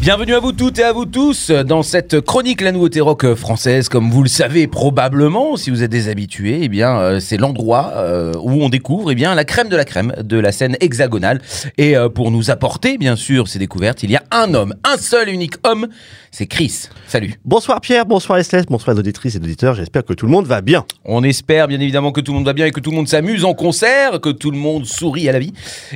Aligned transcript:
Bienvenue 0.00 0.34
à 0.34 0.38
vous 0.38 0.52
toutes 0.52 0.78
et 0.78 0.84
à 0.84 0.92
vous 0.92 1.06
tous 1.06 1.50
dans 1.50 1.82
cette 1.82 2.20
chronique 2.20 2.60
La 2.60 2.70
Nouveauté 2.70 3.00
Rock 3.00 3.34
française. 3.34 3.88
Comme 3.88 4.12
vous 4.12 4.22
le 4.22 4.28
savez 4.28 4.68
probablement, 4.68 5.56
si 5.56 5.70
vous 5.70 5.82
êtes 5.82 5.90
des 5.90 6.08
habitués, 6.08 6.60
eh 6.62 6.68
bien, 6.68 6.96
euh, 7.00 7.20
c'est 7.20 7.36
l'endroit 7.36 7.94
euh, 7.96 8.32
où 8.40 8.62
on 8.62 8.68
découvre 8.68 9.10
eh 9.10 9.16
bien, 9.16 9.34
la 9.34 9.44
crème 9.44 9.68
de 9.68 9.74
la 9.74 9.84
crème 9.84 10.14
de 10.22 10.38
la 10.38 10.52
scène 10.52 10.76
hexagonale. 10.80 11.42
Et 11.78 11.96
euh, 11.96 12.08
pour 12.08 12.30
nous 12.30 12.52
apporter, 12.52 12.96
bien 12.96 13.16
sûr, 13.16 13.48
ces 13.48 13.58
découvertes, 13.58 14.04
il 14.04 14.12
y 14.12 14.16
a 14.16 14.22
un 14.30 14.54
homme, 14.54 14.72
un 14.84 14.96
seul 14.98 15.30
unique 15.30 15.56
homme, 15.64 15.88
c'est 16.30 16.46
Chris. 16.46 16.88
Salut. 17.08 17.34
Bonsoir 17.44 17.80
Pierre, 17.80 18.06
bonsoir 18.06 18.38
Estes, 18.38 18.68
bonsoir 18.68 18.94
les 18.94 19.00
auditrices 19.00 19.34
et 19.34 19.38
auditeurs, 19.38 19.74
j'espère 19.74 20.04
que 20.04 20.14
tout 20.14 20.26
le 20.26 20.32
monde 20.32 20.46
va 20.46 20.60
bien. 20.60 20.86
On 21.04 21.24
espère 21.24 21.66
bien 21.66 21.80
évidemment 21.80 22.12
que 22.12 22.20
tout 22.20 22.30
le 22.30 22.36
monde 22.36 22.46
va 22.46 22.52
bien 22.52 22.66
et 22.66 22.70
que 22.70 22.80
tout 22.80 22.90
le 22.90 22.96
monde 22.96 23.08
s'amuse 23.08 23.44
en 23.44 23.52
concert, 23.52 24.20
que 24.20 24.30
tout 24.30 24.52
le 24.52 24.58
monde 24.58 24.86
sourit 24.86 25.28
à 25.28 25.32
la 25.32 25.40
vie. 25.40 25.52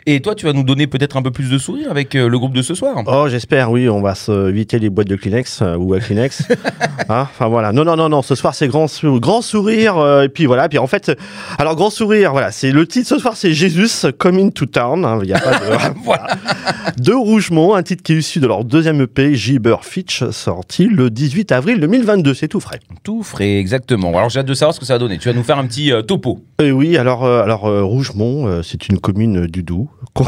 Et 0.06 0.20
toi, 0.20 0.34
tu 0.34 0.44
vas 0.44 0.52
nous 0.52 0.64
donner 0.64 0.88
peut-être 0.88 1.16
un 1.16 1.22
peu 1.22 1.30
plus 1.30 1.48
de 1.48 1.56
sourire 1.56 1.88
avec 1.92 2.14
le 2.14 2.36
groupe 2.36 2.52
de 2.52 2.62
ce 2.62 2.74
soir. 2.74 3.00
Oh 3.06 3.28
j'espère, 3.28 3.70
oui, 3.70 3.88
on 3.92 4.02
va 4.02 4.14
se 4.14 4.48
éviter 4.50 4.78
les 4.78 4.90
boîtes 4.90 5.08
de 5.08 5.16
Kleenex 5.16 5.62
euh, 5.62 5.76
ou 5.76 5.94
à 5.94 6.00
Kleenex. 6.00 6.42
Hein, 7.08 7.22
Enfin 7.30 7.48
voilà, 7.48 7.72
non, 7.72 7.84
non, 7.84 7.96
non, 7.96 8.08
non, 8.08 8.22
ce 8.22 8.34
soir 8.34 8.54
c'est 8.54 8.68
grand, 8.68 8.86
sou- 8.86 9.18
grand 9.18 9.42
sourire, 9.42 9.98
euh, 9.98 10.22
et 10.22 10.28
puis 10.28 10.46
voilà, 10.46 10.68
puis 10.68 10.78
en 10.78 10.86
fait, 10.86 11.08
euh, 11.08 11.14
alors 11.58 11.74
grand 11.74 11.90
sourire, 11.90 12.30
voilà, 12.32 12.52
c'est 12.52 12.70
le 12.70 12.86
titre 12.86 13.08
ce 13.08 13.18
soir 13.18 13.36
c'est 13.36 13.52
Jesus 13.52 14.12
Coming 14.16 14.52
to 14.52 14.66
Town, 14.66 15.04
hein, 15.04 15.18
il 15.22 15.26
n'y 15.26 15.32
a 15.34 15.40
pas 15.40 15.58
de... 15.58 15.94
voilà. 16.04 16.28
De 16.98 17.12
Rougemont, 17.12 17.74
un 17.74 17.82
titre 17.82 18.02
qui 18.04 18.12
est 18.12 18.18
issu 18.18 18.38
de 18.40 18.46
leur 18.46 18.64
deuxième 18.64 19.00
EP, 19.00 19.34
Gibber 19.34 19.76
Fitch, 19.82 20.22
sorti 20.30 20.86
le 20.86 21.10
18 21.10 21.50
avril 21.52 21.80
2022, 21.80 22.34
c'est 22.34 22.48
tout 22.48 22.60
frais. 22.60 22.78
Tout 23.02 23.22
frais, 23.24 23.56
exactement. 23.58 24.10
Alors 24.16 24.28
j'ai 24.30 24.38
hâte 24.40 24.46
de 24.46 24.54
savoir 24.54 24.74
ce 24.74 24.80
que 24.80 24.86
ça 24.86 24.94
va 24.94 24.98
donner. 25.00 25.18
Tu 25.18 25.28
vas 25.28 25.34
nous 25.34 25.42
faire 25.42 25.58
un 25.58 25.66
petit 25.66 25.92
euh, 25.92 26.02
topo. 26.02 26.40
Et 26.62 26.70
oui, 26.70 26.96
alors, 26.96 27.24
euh, 27.24 27.42
alors 27.42 27.66
euh, 27.66 27.82
Rougemont, 27.82 28.46
euh, 28.46 28.62
c'est 28.62 28.88
une 28.88 28.98
commune 29.00 29.46
du 29.46 29.62
Doubs 29.64 29.88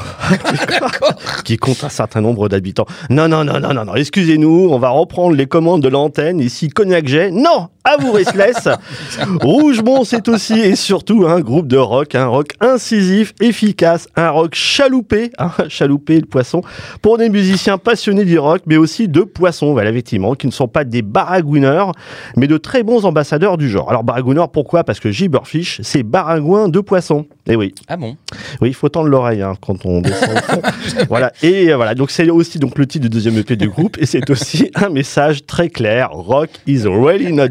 qui 1.44 1.56
compte 1.56 1.84
un 1.84 1.88
certain 1.88 2.20
nombre 2.20 2.48
d'habitants. 2.48 2.86
Non, 3.10 3.28
non, 3.28 3.44
non, 3.44 3.53
non, 3.60 3.74
non, 3.74 3.84
non, 3.84 3.94
excusez-nous, 3.94 4.68
on 4.70 4.78
va 4.78 4.90
reprendre 4.90 5.36
les 5.36 5.46
commandes 5.46 5.82
de 5.82 5.88
l'antenne. 5.88 6.40
Ici, 6.40 6.68
Cognac 6.68 7.06
Jet. 7.06 7.30
Non, 7.30 7.68
à 7.84 7.98
vous, 7.98 8.12
Restless. 8.12 8.68
Rougemont, 9.42 10.04
c'est 10.04 10.28
aussi 10.28 10.58
et 10.58 10.74
surtout 10.74 11.26
un 11.26 11.40
groupe 11.40 11.68
de 11.68 11.76
rock, 11.76 12.14
un 12.14 12.26
rock 12.26 12.52
incisif, 12.60 13.34
efficace, 13.40 14.08
un 14.16 14.30
rock 14.30 14.54
chaloupé, 14.54 15.30
hein, 15.38 15.50
chaloupé 15.68 16.18
le 16.18 16.26
poisson, 16.26 16.62
pour 17.02 17.18
des 17.18 17.28
musiciens 17.28 17.76
passionnés 17.76 18.24
du 18.24 18.38
rock, 18.38 18.62
mais 18.66 18.78
aussi 18.78 19.06
de 19.06 19.20
poissons, 19.20 19.72
voilà, 19.72 19.90
effectivement, 19.90 20.34
qui 20.34 20.46
ne 20.46 20.52
sont 20.52 20.68
pas 20.68 20.84
des 20.84 21.02
baragouineurs, 21.02 21.92
mais 22.36 22.46
de 22.46 22.56
très 22.56 22.82
bons 22.82 23.04
ambassadeurs 23.04 23.58
du 23.58 23.68
genre. 23.68 23.90
Alors, 23.90 24.02
baragouineur, 24.02 24.50
pourquoi? 24.50 24.84
Parce 24.84 24.98
que 24.98 25.10
Gibberfish, 25.10 25.80
c'est 25.82 26.02
baragouin 26.02 26.68
de 26.68 26.80
poisson. 26.80 27.26
Et 27.46 27.56
oui. 27.56 27.74
Ah 27.88 27.98
bon? 27.98 28.16
Oui, 28.62 28.68
il 28.68 28.74
faut 28.74 28.88
tendre 28.88 29.08
l'oreille 29.08 29.42
hein, 29.42 29.54
quand 29.60 29.84
on 29.84 30.00
descend 30.00 30.30
au 30.30 30.52
fond. 30.52 30.62
voilà. 31.08 31.30
Et 31.42 31.70
euh, 31.70 31.76
voilà. 31.76 31.94
Donc 31.94 32.10
c'est 32.10 32.30
aussi 32.30 32.58
donc 32.58 32.78
le 32.78 32.86
titre 32.86 33.02
du 33.02 33.10
deuxième 33.10 33.36
EP 33.36 33.56
du 33.56 33.68
groupe 33.68 33.98
et 33.98 34.06
c'est 34.06 34.28
aussi 34.30 34.70
un 34.74 34.88
message 34.88 35.44
très 35.44 35.68
clair. 35.68 36.10
Rock 36.10 36.48
is 36.66 36.84
really 36.86 37.32
not 37.32 37.48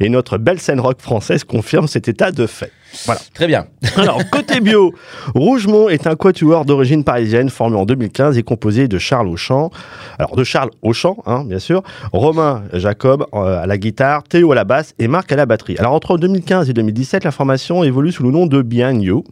Et 0.00 0.08
notre 0.08 0.38
belle 0.38 0.60
scène 0.60 0.80
rock 0.80 1.00
française 1.00 1.44
confirme 1.44 1.86
cet 1.88 2.08
état 2.08 2.30
de 2.30 2.46
fait. 2.46 2.72
Voilà. 3.06 3.20
Très 3.34 3.46
bien. 3.46 3.66
Alors, 3.96 4.20
côté 4.30 4.60
bio, 4.60 4.92
Rougemont 5.34 5.88
est 5.88 6.06
un 6.06 6.14
quatuor 6.14 6.64
d'origine 6.64 7.04
parisienne 7.04 7.50
formé 7.50 7.76
en 7.76 7.84
2015 7.84 8.38
et 8.38 8.42
composé 8.42 8.88
de 8.88 8.98
Charles 8.98 9.28
Auchan, 9.28 9.70
alors 10.18 10.36
de 10.36 10.44
Charles 10.44 10.70
Auchan, 10.82 11.16
hein, 11.26 11.44
bien 11.44 11.58
sûr, 11.58 11.82
Romain 12.12 12.62
Jacob 12.72 13.26
euh, 13.34 13.62
à 13.62 13.66
la 13.66 13.78
guitare, 13.78 14.22
Théo 14.24 14.52
à 14.52 14.54
la 14.54 14.64
basse 14.64 14.94
et 14.98 15.08
Marc 15.08 15.32
à 15.32 15.36
la 15.36 15.46
batterie. 15.46 15.76
Alors, 15.78 15.92
entre 15.92 16.18
2015 16.18 16.70
et 16.70 16.72
2017, 16.72 17.24
la 17.24 17.32
formation 17.32 17.82
évolue 17.84 18.12
sous 18.12 18.22
le 18.22 18.30
nom 18.30 18.46
de 18.46 18.62
Behind 18.62 19.02
You. 19.02 19.24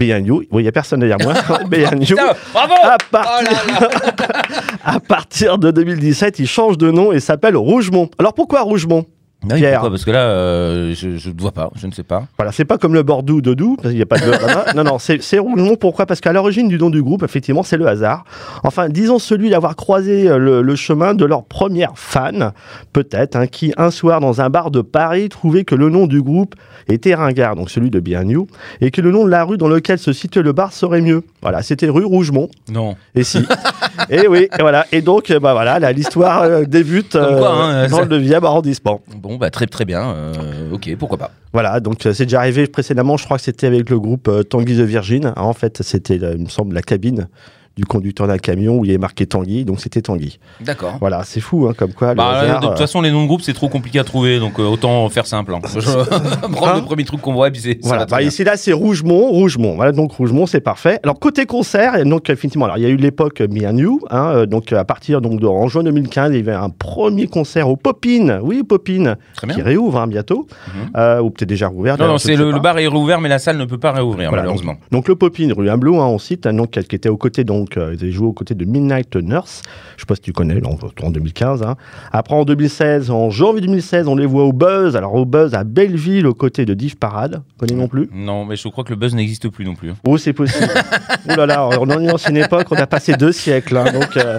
You, 0.00 0.42
oui, 0.50 0.62
il 0.62 0.62
n'y 0.62 0.68
a 0.68 0.72
personne 0.72 1.00
derrière 1.00 1.18
moi. 1.20 1.34
You. 1.72 2.16
Putain, 2.16 2.34
bravo 2.52 2.72
À 2.82 2.96
Oh 2.96 3.06
partir, 3.10 3.52
là 3.52 3.80
là. 3.80 4.42
à 4.84 5.00
partir 5.00 5.58
de 5.58 5.70
2017, 5.70 6.38
il 6.40 6.48
change 6.48 6.78
de 6.78 6.90
nom 6.90 7.12
et 7.12 7.20
s'appelle 7.20 7.56
Rougemont. 7.56 8.10
Alors 8.18 8.34
pourquoi 8.34 8.62
Rougemont? 8.62 9.06
Ah 9.06 9.13
oui, 9.50 9.56
Pierre. 9.58 9.72
pourquoi? 9.80 9.90
Parce 9.90 10.04
que 10.04 10.10
là, 10.10 10.20
euh, 10.28 10.94
je 10.94 11.08
ne 11.30 11.40
vois 11.40 11.52
pas, 11.52 11.70
je 11.76 11.86
ne 11.86 11.92
sais 11.92 12.02
pas. 12.02 12.24
Voilà, 12.38 12.52
c'est 12.52 12.64
pas 12.64 12.78
comme 12.78 12.94
le 12.94 13.02
Bordeaux 13.02 13.40
de 13.40 13.54
Doux, 13.54 13.76
parce 13.76 13.88
qu'il 13.90 13.96
n'y 13.96 14.02
a 14.02 14.06
pas 14.06 14.18
de 14.18 14.30
là-bas. 14.30 14.66
Non, 14.74 14.84
non, 14.84 14.98
c'est 14.98 15.22
c'est 15.22 15.38
Rougemont. 15.38 15.76
Pourquoi? 15.76 16.06
Parce 16.06 16.20
qu'à 16.20 16.32
l'origine 16.32 16.68
du 16.68 16.78
nom 16.78 16.90
du 16.90 17.02
groupe, 17.02 17.22
effectivement, 17.22 17.62
c'est 17.62 17.76
le 17.76 17.86
hasard. 17.86 18.24
Enfin, 18.62 18.88
disons 18.88 19.18
celui 19.18 19.50
d'avoir 19.50 19.76
croisé 19.76 20.28
euh, 20.28 20.38
le, 20.38 20.62
le 20.62 20.76
chemin 20.76 21.14
de 21.14 21.24
leur 21.24 21.44
première 21.44 21.92
fan, 21.96 22.52
peut-être, 22.92 23.36
hein, 23.36 23.46
qui 23.46 23.72
un 23.76 23.90
soir 23.90 24.20
dans 24.20 24.40
un 24.40 24.50
bar 24.50 24.70
de 24.70 24.80
Paris 24.80 25.28
trouvait 25.28 25.64
que 25.64 25.74
le 25.74 25.88
nom 25.88 26.06
du 26.06 26.22
groupe 26.22 26.54
était 26.88 27.14
ringard, 27.14 27.56
donc 27.56 27.70
celui 27.70 27.90
de 27.90 28.00
Bien 28.00 28.22
You, 28.24 28.46
et 28.80 28.90
que 28.90 29.00
le 29.00 29.10
nom 29.10 29.24
de 29.24 29.30
la 29.30 29.44
rue 29.44 29.56
dans 29.56 29.68
laquelle 29.68 29.98
se 29.98 30.12
situait 30.12 30.42
le 30.42 30.52
bar 30.52 30.72
serait 30.72 31.00
mieux. 31.00 31.22
Voilà, 31.42 31.62
c'était 31.62 31.88
rue 31.88 32.04
Rougemont. 32.04 32.48
Non. 32.70 32.96
Et 33.14 33.24
si. 33.24 33.38
et 34.10 34.26
oui, 34.28 34.48
et 34.58 34.60
voilà. 34.62 34.86
Et 34.92 35.00
donc, 35.02 35.30
euh, 35.30 35.40
bah 35.40 35.52
voilà, 35.54 35.78
là, 35.78 35.92
l'histoire 35.92 36.42
euh, 36.42 36.64
débute 36.64 37.12
quoi, 37.12 37.20
hein, 37.52 37.86
dans 37.88 37.96
ça- 37.98 38.04
le 38.04 38.18
9e 38.20 38.44
arrondissement. 38.44 39.00
Bon, 39.16 39.33
bah 39.38 39.50
très 39.50 39.66
très 39.66 39.84
bien. 39.84 40.14
euh, 40.14 40.72
ok, 40.72 40.96
pourquoi 40.98 41.18
pas. 41.18 41.30
Voilà, 41.52 41.80
donc 41.80 42.04
euh, 42.06 42.12
c'est 42.12 42.24
déjà 42.26 42.40
arrivé 42.40 42.66
précédemment, 42.66 43.16
je 43.16 43.24
crois 43.24 43.36
que 43.36 43.44
c'était 43.44 43.66
avec 43.66 43.90
le 43.90 43.98
groupe 44.00 44.28
euh, 44.28 44.42
Tanguy 44.42 44.76
the 44.76 44.80
Virgin. 44.80 45.32
Ah, 45.36 45.44
en 45.44 45.52
fait, 45.52 45.82
c'était, 45.82 46.16
il 46.16 46.42
me 46.42 46.48
semble, 46.48 46.74
la 46.74 46.82
cabine 46.82 47.28
du 47.76 47.84
conducteur 47.84 48.26
d'un 48.28 48.38
camion 48.38 48.78
où 48.78 48.84
il 48.84 48.90
est 48.92 48.98
marqué 48.98 49.26
Tanguy, 49.26 49.64
donc 49.64 49.80
c'était 49.80 50.00
Tanguy. 50.02 50.38
D'accord. 50.60 50.96
Voilà, 51.00 51.22
c'est 51.24 51.40
fou, 51.40 51.66
hein, 51.68 51.72
comme 51.76 51.92
quoi. 51.92 52.14
Bah, 52.14 52.28
hasard, 52.28 52.60
de 52.60 52.66
toute 52.66 52.74
euh, 52.74 52.78
façon, 52.78 53.00
les 53.00 53.10
noms 53.10 53.22
de 53.22 53.26
groupes, 53.26 53.42
c'est 53.42 53.52
trop 53.52 53.68
compliqué 53.68 53.98
à 53.98 54.04
trouver, 54.04 54.38
donc 54.38 54.58
euh, 54.60 54.64
autant 54.64 55.08
faire 55.08 55.26
simple. 55.26 55.54
hein. 55.54 55.60
Prendre 56.52 56.68
Hein 56.68 56.76
le 56.76 56.84
premier 56.84 57.04
truc 57.04 57.20
qu'on 57.20 57.32
voit, 57.32 57.48
et 57.48 57.50
puis 57.50 57.60
c'est. 57.60 57.78
Voilà, 57.82 58.06
bah, 58.06 58.22
ici 58.22 58.44
là 58.44 58.56
c'est 58.56 58.72
Rougemont, 58.72 59.28
Rougemont. 59.30 59.74
Voilà, 59.76 59.92
donc 59.92 60.12
Rougemont 60.12 60.46
c'est 60.46 60.60
parfait. 60.60 61.00
Alors 61.02 61.18
côté 61.18 61.46
concert, 61.46 62.04
donc 62.04 62.30
effectivement, 62.30 62.66
alors 62.66 62.78
il 62.78 62.82
y 62.82 62.86
a 62.86 62.90
eu 62.90 62.96
l'époque 62.96 63.40
Me 63.40 63.66
and 63.66 63.76
You, 63.78 64.00
hein, 64.10 64.32
euh, 64.34 64.46
donc 64.46 64.72
à 64.72 64.84
partir 64.84 65.20
donc 65.20 65.40
de, 65.40 65.46
en 65.46 65.66
juin 65.68 65.82
2015, 65.82 66.30
il 66.32 66.36
y 66.36 66.40
avait 66.40 66.52
un 66.52 66.70
premier 66.70 67.26
concert 67.26 67.68
au 67.68 67.76
Popin, 67.76 68.38
oui 68.42 68.62
Popin, 68.62 69.16
qui 69.52 69.62
réouvre 69.62 69.98
hein, 69.98 70.06
bientôt, 70.06 70.46
Mhm. 70.68 70.90
euh, 70.96 71.20
ou 71.20 71.30
peut-être 71.30 71.48
déjà 71.48 71.68
rouvert. 71.68 71.98
Non, 71.98 72.06
non, 72.06 72.18
c'est 72.18 72.36
le, 72.36 72.58
bar 72.60 72.78
est 72.78 72.86
rouvert, 72.86 73.20
mais 73.20 73.28
la 73.28 73.38
salle 73.38 73.56
ne 73.58 73.64
peut 73.64 73.78
pas 73.78 73.92
réouvrir, 73.92 74.28
Voilà, 74.28 74.42
malheureusement. 74.44 74.74
Donc 74.92 75.08
le 75.08 75.16
Popin, 75.16 75.52
rue 75.56 75.68
Humblot, 75.68 76.00
hein, 76.00 76.06
on 76.06 76.18
cite, 76.18 76.46
un 76.46 76.52
nom 76.52 76.66
qui 76.66 76.82
qui 76.84 76.96
était 76.96 77.08
aux 77.08 77.16
côtés, 77.16 77.44
donc, 77.44 77.63
euh, 77.76 77.94
ils 77.94 78.02
avaient 78.02 78.12
joué 78.12 78.26
aux 78.28 78.32
côtés 78.32 78.54
de 78.54 78.64
Midnight 78.64 79.16
Nurse, 79.16 79.62
je 79.96 80.02
sais 80.02 80.06
pas 80.06 80.14
si 80.14 80.20
tu 80.22 80.32
connais, 80.32 80.60
en 80.66 80.76
en 81.06 81.10
2015. 81.10 81.62
hein. 81.62 81.76
Après 82.12 82.34
en 82.34 82.44
2016, 82.44 83.10
en 83.10 83.30
janvier 83.30 83.60
2016, 83.62 84.06
on 84.08 84.16
les 84.16 84.26
voit 84.26 84.44
au 84.44 84.52
Buzz, 84.52 84.96
alors 84.96 85.14
au 85.14 85.24
Buzz 85.24 85.54
à 85.54 85.64
Belleville, 85.64 86.26
aux 86.26 86.34
côtés 86.34 86.64
de 86.64 86.74
Div 86.74 86.96
Parade, 86.96 87.42
connais 87.58 87.74
non 87.74 87.88
plus? 87.88 88.08
Non, 88.12 88.44
mais 88.44 88.56
je 88.56 88.68
crois 88.68 88.84
que 88.84 88.90
le 88.90 88.96
buzz 88.96 89.14
n'existe 89.14 89.48
plus 89.48 89.64
non 89.64 89.74
plus. 89.74 89.90
hein. 89.90 89.96
Oh, 90.06 90.16
c'est 90.18 90.32
possible. 90.32 90.68
Ouh 91.28 91.34
là 91.36 91.46
là, 91.46 91.68
on 91.80 91.88
est 91.90 91.94
en 92.10 92.14
ancienne 92.14 92.36
époque, 92.36 92.66
on 92.70 92.76
a 92.76 92.86
passé 92.86 93.14
deux 93.14 93.32
siècles. 93.32 93.76
hein, 93.76 93.92
donc, 93.92 94.16
euh, 94.16 94.38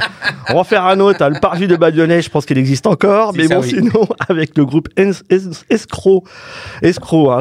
on 0.50 0.54
va 0.54 0.60
en 0.60 0.64
faire 0.64 0.86
un 0.86 1.00
autre. 1.00 1.22
hein. 1.22 1.30
Le 1.30 1.40
parvis 1.40 1.68
de 1.68 1.76
Badionnet, 1.76 2.22
je 2.22 2.30
pense 2.30 2.46
qu'il 2.46 2.58
existe 2.58 2.88
encore. 2.88 3.34
Mais 3.36 3.48
bon, 3.48 3.62
oui. 3.62 3.70
sinon, 3.70 4.08
avec 4.30 4.58
le 4.58 4.66
groupe 4.66 4.88
Es- 4.98 5.24
Es- 5.30 5.64
Escroc, 5.70 6.24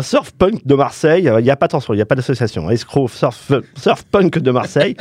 surf 0.03 0.33
punk 0.33 0.67
de 0.67 0.75
Marseille. 0.75 1.29
euh, 1.29 1.41
Il 1.41 1.45
n'y 1.45 1.51
a 1.51 1.57
pas 1.57 1.67
attention, 1.67 1.93
il 1.95 1.97
n'y 1.97 2.03
a 2.03 2.07
pas 2.07 2.15
d'association. 2.15 2.71
Escroc, 2.71 3.09
surf, 3.09 3.53
surf 3.77 4.03
punk 4.05 4.39
de 4.39 4.51
Marseille. 4.51 4.97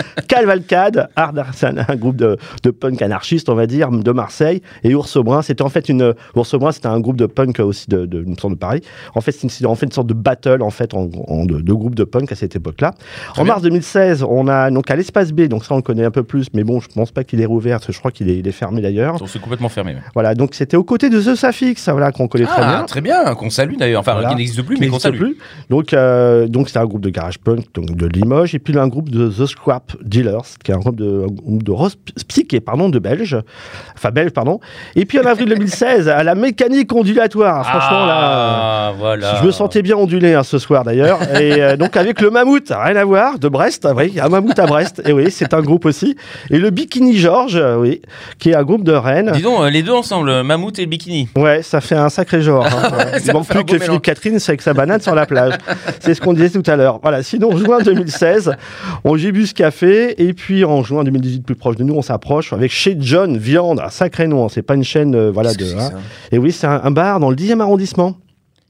Art 0.74 1.38
Arsan, 1.38 1.76
un 1.88 1.96
groupe 1.96 2.16
de, 2.16 2.38
de 2.64 2.72
punk 2.72 3.02
anarchiste, 3.02 3.50
on 3.50 3.56
va 3.56 3.68
dire, 3.68 3.90
de 3.92 4.12
Marseille. 4.12 4.62
Et 4.84 4.96
Ours 4.96 5.18
Brun, 5.18 5.42
c'était 5.42 5.62
en 5.64 5.70
fait 5.70 5.90
une. 5.90 6.14
Ours 6.36 6.56
Brun, 6.56 6.72
c'était 6.72 6.88
un 6.88 7.00
groupe 7.00 7.18
de 7.18 7.26
punk 7.26 7.60
aussi 7.60 7.90
de, 7.90 8.06
me 8.26 8.36
semble, 8.36 8.56
de 8.56 8.60
Paris. 8.60 8.82
En 9.16 9.22
fait, 9.22 9.32
c'est 9.32 9.48
une, 9.60 9.66
en 9.68 9.76
fait 9.76 9.86
une 9.86 9.92
sorte 9.92 10.08
de 10.08 10.14
battle 10.14 10.62
en 10.62 10.70
fait 10.70 10.94
en, 10.94 11.10
en- 11.28 11.46
de, 11.46 11.60
de 11.62 11.74
groupes 11.74 11.96
de 11.96 12.04
punk 12.04 12.32
à 12.32 12.36
cette 12.36 12.56
époque-là. 12.56 12.94
En 13.38 13.44
bien. 13.44 13.54
mars 13.54 13.62
2016, 13.64 14.24
on 14.28 14.48
a 14.48 14.70
donc 14.72 14.90
à 14.90 14.96
l'espace 14.96 15.32
B, 15.32 15.42
donc 15.48 15.66
ça 15.66 15.74
on 15.74 15.78
le 15.78 15.84
connaît 15.84 16.06
un 16.06 16.12
peu 16.12 16.24
plus, 16.24 16.48
mais 16.54 16.64
bon, 16.64 16.80
je 16.80 16.88
pense 16.88 17.12
pas 17.12 17.24
qu'il 17.24 17.42
est 17.42 17.46
rouvert, 17.46 17.78
parce 17.78 17.88
que 17.88 17.94
je 17.94 18.00
crois 18.00 18.12
qu'il 18.12 18.30
est, 18.30 18.38
il 18.38 18.48
est 18.48 18.52
fermé 18.52 18.82
d'ailleurs. 18.82 19.18
C'est 19.28 19.40
complètement 19.42 19.70
fermé. 19.70 19.94
ouais. 19.96 20.02
Voilà, 20.14 20.36
donc 20.36 20.54
c'était 20.54 20.78
aux 20.78 20.84
côtés 20.84 21.10
de 21.10 21.20
The 21.22 21.36
Suffix, 21.36 21.90
voilà, 21.90 22.12
qu'on 22.12 22.28
connaît 22.28 22.46
très 22.46 22.62
Ah, 22.62 22.76
bien. 22.78 22.86
très 22.86 23.02
bien, 23.02 23.36
qu'on 23.36 23.50
salue 23.50 23.76
d'ailleurs. 23.78 24.02
Enfin, 24.02 24.14
Voilà. 24.14 24.30
qui 24.30 24.36
n'existe 24.36 24.62
plus, 24.64 24.76
qui 24.76 24.82
mais 24.82 24.88
qu'on 24.88 25.00
salue. 25.00 25.18
plus. 25.18 25.38
Donc, 25.70 25.94
euh, 25.94 26.48
donc 26.48 26.68
c'était 26.68 26.80
un 26.80 26.86
groupe 26.86 27.02
de 27.02 27.10
garage 27.10 27.40
punk 27.40 27.66
donc 27.74 27.96
de 27.96 28.06
Limoges, 28.08 28.56
et 28.56 28.60
puis 28.60 28.78
un 28.78 28.88
groupe 28.88 29.10
de 29.10 29.30
The 29.30 29.46
Scrap 29.46 29.94
Dealers, 30.04 30.42
qui 30.64 30.72
est 30.72 30.74
un 30.74 30.80
groupe 30.80 30.96
de, 30.96 31.26
de 31.46 31.72
Rose 31.72 31.96
Psyché, 32.28 32.60
pardon, 32.60 32.90
de 32.90 33.00
Belge, 33.00 33.38
enfin 33.96 34.10
belge, 34.12 34.32
pardon. 34.32 34.60
Et 34.96 35.06
puis 35.06 35.20
en 35.20 35.26
avril 35.26 35.50
2016, 35.50 36.08
à 36.10 36.24
la 36.24 36.36
mécanique 36.36 36.94
ondulatoire, 36.94 37.66
franchement 37.68 38.06
là. 38.06 38.14
Ah, 38.16 38.94
voilà. 38.98 39.36
Je 39.42 39.46
me 39.46 39.52
sentais 39.52 39.82
bien 39.82 39.96
ondulé 39.98 40.34
hein, 40.34 40.44
ce 40.44 40.58
soir 40.58 40.84
d'ailleurs. 40.84 41.22
Et 41.40 41.62
euh, 41.62 41.76
donc 41.78 41.98
avec 41.98 42.22
le 42.22 42.30
Mammouth, 42.30 42.70
rien 42.72 42.96
à 42.96 43.04
voir, 43.06 43.40
de 43.40 43.48
Brest, 43.50 43.88
oui, 43.96 44.14
un 44.22 44.30
Mammouth 44.30 44.58
à 44.60 44.66
Brest, 44.66 45.02
et 45.06 45.12
oui, 45.14 45.30
c'est 45.32 45.54
un 45.54 45.62
groupe 45.62 45.86
aussi. 45.86 46.16
Et 46.50 46.58
le 46.60 46.70
Bikini 46.70 47.18
George, 47.18 47.56
euh, 47.56 47.78
oui, 47.78 48.02
qui 48.40 48.52
est 48.52 48.56
un 48.56 48.64
groupe 48.64 48.84
de 48.84 48.94
Rennes. 48.94 49.32
Dis 49.34 49.42
donc, 49.42 49.62
euh, 49.62 49.70
les 49.70 49.84
deux 49.84 49.92
ensemble, 49.92 50.44
Mammouth 50.44 50.80
et 50.80 50.86
Bikini. 50.86 51.30
Ouais, 51.36 51.62
ça 51.62 51.82
fait 51.82 51.96
un 51.96 52.10
sacré 52.10 52.42
genre. 52.42 52.66
hein. 52.66 52.92
Il 53.26 53.34
manque 53.34 53.48
plus 53.48 53.66
que. 53.66 53.80
Philippe 53.80 54.02
Catherine, 54.02 54.40
c'est 54.40 54.52
avec 54.52 54.62
sa 54.62 54.74
banane 54.74 55.02
sur 55.02 55.16
la 55.16 55.26
plage. 55.26 55.54
C'est 56.00 56.14
ce 56.14 56.22
qu'on 56.22 56.34
disait 56.34 56.50
tout 56.62 56.70
à 56.72 56.76
l'heure. 56.76 57.00
Voilà. 57.02 57.22
Sinon, 57.24 57.56
juin 57.58 57.80
2016, 57.82 58.56
on 59.04 59.18
Gibus 59.18 59.54
Café. 59.54 60.22
Et 60.24 60.34
puis, 60.34 60.53
puis 60.54 60.66
en 60.66 60.84
juin 60.84 61.04
2018, 61.04 61.42
plus 61.44 61.56
proche 61.56 61.78
de 61.78 61.84
nous, 61.84 61.96
on 61.96 62.04
s'approche 62.04 62.54
avec 62.54 62.72
chez 62.72 62.96
John 63.00 63.38
Viande, 63.38 63.80
un 63.80 63.90
sacré 63.90 64.28
nom, 64.28 64.46
hein, 64.46 64.50
c'est 64.52 64.62
pas 64.62 64.76
une 64.76 64.84
chaîne, 64.84 65.16
euh, 65.16 65.32
voilà, 65.32 65.54
de. 65.56 65.66
hein. 65.80 65.92
Et 66.32 66.38
oui, 66.38 66.52
c'est 66.52 66.68
un, 66.68 66.80
un 66.84 66.92
bar 66.92 67.20
dans 67.20 67.32
le 67.32 67.36
10e 67.36 67.60
arrondissement. 67.60 68.18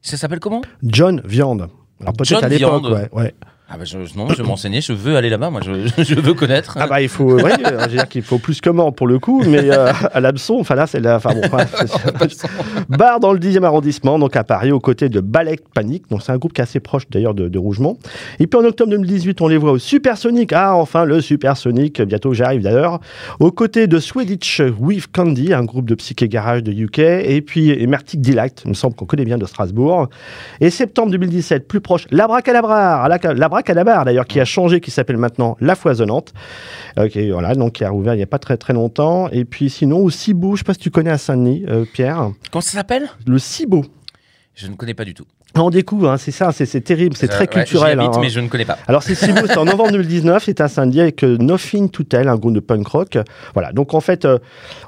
Ça 0.02 0.16
s'appelle 0.16 0.40
comment? 0.40 0.62
John 0.82 1.22
Viande. 1.26 1.68
Alors 2.02 2.14
peut-être 2.14 2.44
à 2.44 2.48
l'époque, 2.48 2.84
ouais, 2.94 3.10
ouais. 3.12 3.34
Ah 3.74 3.78
bah 3.80 3.86
je, 3.86 3.98
non, 4.16 4.30
je 4.30 4.36
vais 4.42 4.48
m'enseigner, 4.48 4.82
je 4.82 4.94
veux 4.94 5.16
aller 5.16 5.32
là-bas, 5.32 5.50
moi 5.50 5.62
je, 5.66 5.72
je 6.04 6.14
veux 6.14 6.36
connaître. 6.36 6.78
Ah 6.80 6.86
bah 6.86 7.02
il 7.02 7.10
faut, 7.10 7.34
ouais, 7.42 7.54
euh, 7.66 7.80
je 7.80 7.86
veux 7.86 7.88
dire 7.88 8.08
qu'il 8.08 8.22
faut 8.22 8.38
plus 8.38 8.62
que 8.62 8.70
mort 8.70 8.94
pour 8.94 9.08
le 9.08 9.18
coup, 9.18 9.42
mais 9.48 9.72
euh, 9.72 9.92
à 10.14 10.20
l'abson, 10.20 10.58
enfin 10.60 10.76
là 10.76 10.86
c'est 10.86 11.00
la, 11.00 11.16
enfin 11.16 11.32
bon, 11.34 11.42
ouais, 11.58 11.66
bar 12.90 13.20
dans 13.20 13.34
le 13.34 13.40
10e 13.40 13.64
arrondissement, 13.64 14.20
donc 14.20 14.36
à 14.36 14.44
Paris, 14.44 14.72
aux 14.72 14.80
côtés 14.80 15.10
de 15.10 15.20
Ballet 15.22 15.58
Panic, 15.74 16.08
donc 16.12 16.22
c'est 16.22 16.32
un 16.32 16.38
groupe 16.38 16.54
qui 16.54 16.62
est 16.62 16.64
assez 16.64 16.80
proche 16.80 17.10
d'ailleurs 17.10 17.34
de, 17.34 17.50
de 17.50 17.58
Rougemont. 17.58 17.98
Et 18.40 18.46
puis 18.46 18.60
en 18.60 18.64
octobre 18.64 18.92
2018, 18.92 19.42
on 19.42 19.48
les 19.48 19.58
voit 19.58 19.72
au 19.72 19.80
Supersonic, 19.80 20.54
ah 20.54 20.76
enfin 20.76 21.04
le 21.06 21.20
Supersonic, 21.20 22.00
bientôt 22.04 22.32
j'arrive 22.34 22.62
d'ailleurs, 22.62 23.00
aux 23.40 23.52
côtés 23.52 23.88
de 23.88 23.98
Swedish 23.98 24.62
With 24.80 25.08
Candy, 25.12 25.52
un 25.52 25.64
groupe 25.64 25.90
de 25.90 25.96
psyché 25.96 26.28
garage 26.28 26.62
de 26.62 26.72
UK, 26.72 27.00
et 27.00 27.42
puis 27.42 27.72
Emertic 27.72 28.22
Delight, 28.22 28.62
il 28.66 28.70
me 28.70 28.74
semble 28.76 28.94
qu'on 28.94 29.06
connaît 29.06 29.26
bien 29.26 29.40
de 29.40 29.46
Strasbourg. 29.48 30.10
Et 30.62 30.70
septembre 30.70 31.12
2017, 31.12 31.68
plus 31.68 31.82
proche, 31.82 32.06
l'Abracadabar, 32.12 33.10
la- 33.10 33.18
l'Abracadabar 33.72 34.06
d'ailleurs, 34.06 34.28
qui 34.28 34.40
a 34.40 34.46
changé, 34.46 34.82
qui 34.82 34.92
s'appelle 34.92 35.18
maintenant 35.18 35.58
La 35.62 35.76
Foisonnante. 35.76 36.34
Ok, 36.98 37.18
voilà, 37.32 37.56
donc 37.56 37.74
qui 37.74 37.84
a 37.84 37.90
rouvert 37.90 38.14
il 38.14 38.18
n'y 38.18 38.24
a 38.24 38.28
pas 38.28 38.40
très 38.40 38.58
très 38.58 38.74
longtemps. 38.74 39.30
Et 39.30 39.46
puis 39.46 39.70
sinon, 39.70 40.00
au 40.00 40.10
Cibou, 40.10 40.50
je 40.50 40.52
ne 40.52 40.58
sais 40.58 40.64
pas 40.64 40.74
si 40.74 40.80
tu 40.80 40.92
connais 40.92 41.12
à 41.12 41.18
Saint-Denis, 41.18 41.66
euh, 41.68 41.86
Pierre, 41.92 42.32
Comment 42.52 42.62
ça 42.62 42.72
s'appelle? 42.72 43.10
Le 43.26 43.40
Cibou. 43.40 43.86
Je 44.56 44.68
ne 44.68 44.76
connais 44.76 44.94
pas 44.94 45.06
du 45.06 45.14
tout. 45.14 45.26
On 45.56 45.70
découvre, 45.70 46.10
hein, 46.10 46.18
c'est 46.18 46.32
ça, 46.32 46.52
c'est 46.52 46.66
c'est 46.66 46.82
terrible, 46.82 47.16
c'est 47.16 47.32
Euh, 47.32 47.36
très 47.36 47.46
culturel. 47.48 48.00
habite, 48.00 48.16
hein. 48.16 48.20
mais 48.22 48.30
je 48.30 48.40
ne 48.40 48.48
connais 48.48 48.66
pas. 48.66 48.78
Alors 48.88 49.04
c'est 49.04 49.14
Cibou, 49.14 49.42
c'est 49.46 49.58
en 49.58 49.66
novembre 49.66 49.92
2019, 49.94 50.44
c'est 50.44 50.60
à 50.62 50.68
Saint-Denis 50.68 51.02
avec 51.02 51.24
euh, 51.24 51.38
Nothing 51.38 51.90
to 51.90 52.02
Tell, 52.04 52.28
un 52.28 52.36
groupe 52.38 52.54
de 52.56 52.60
punk 52.60 52.88
rock. 52.88 53.18
Voilà, 53.54 53.72
donc 53.72 53.94
en 53.94 54.00
fait, 54.00 54.26
euh, 54.26 54.40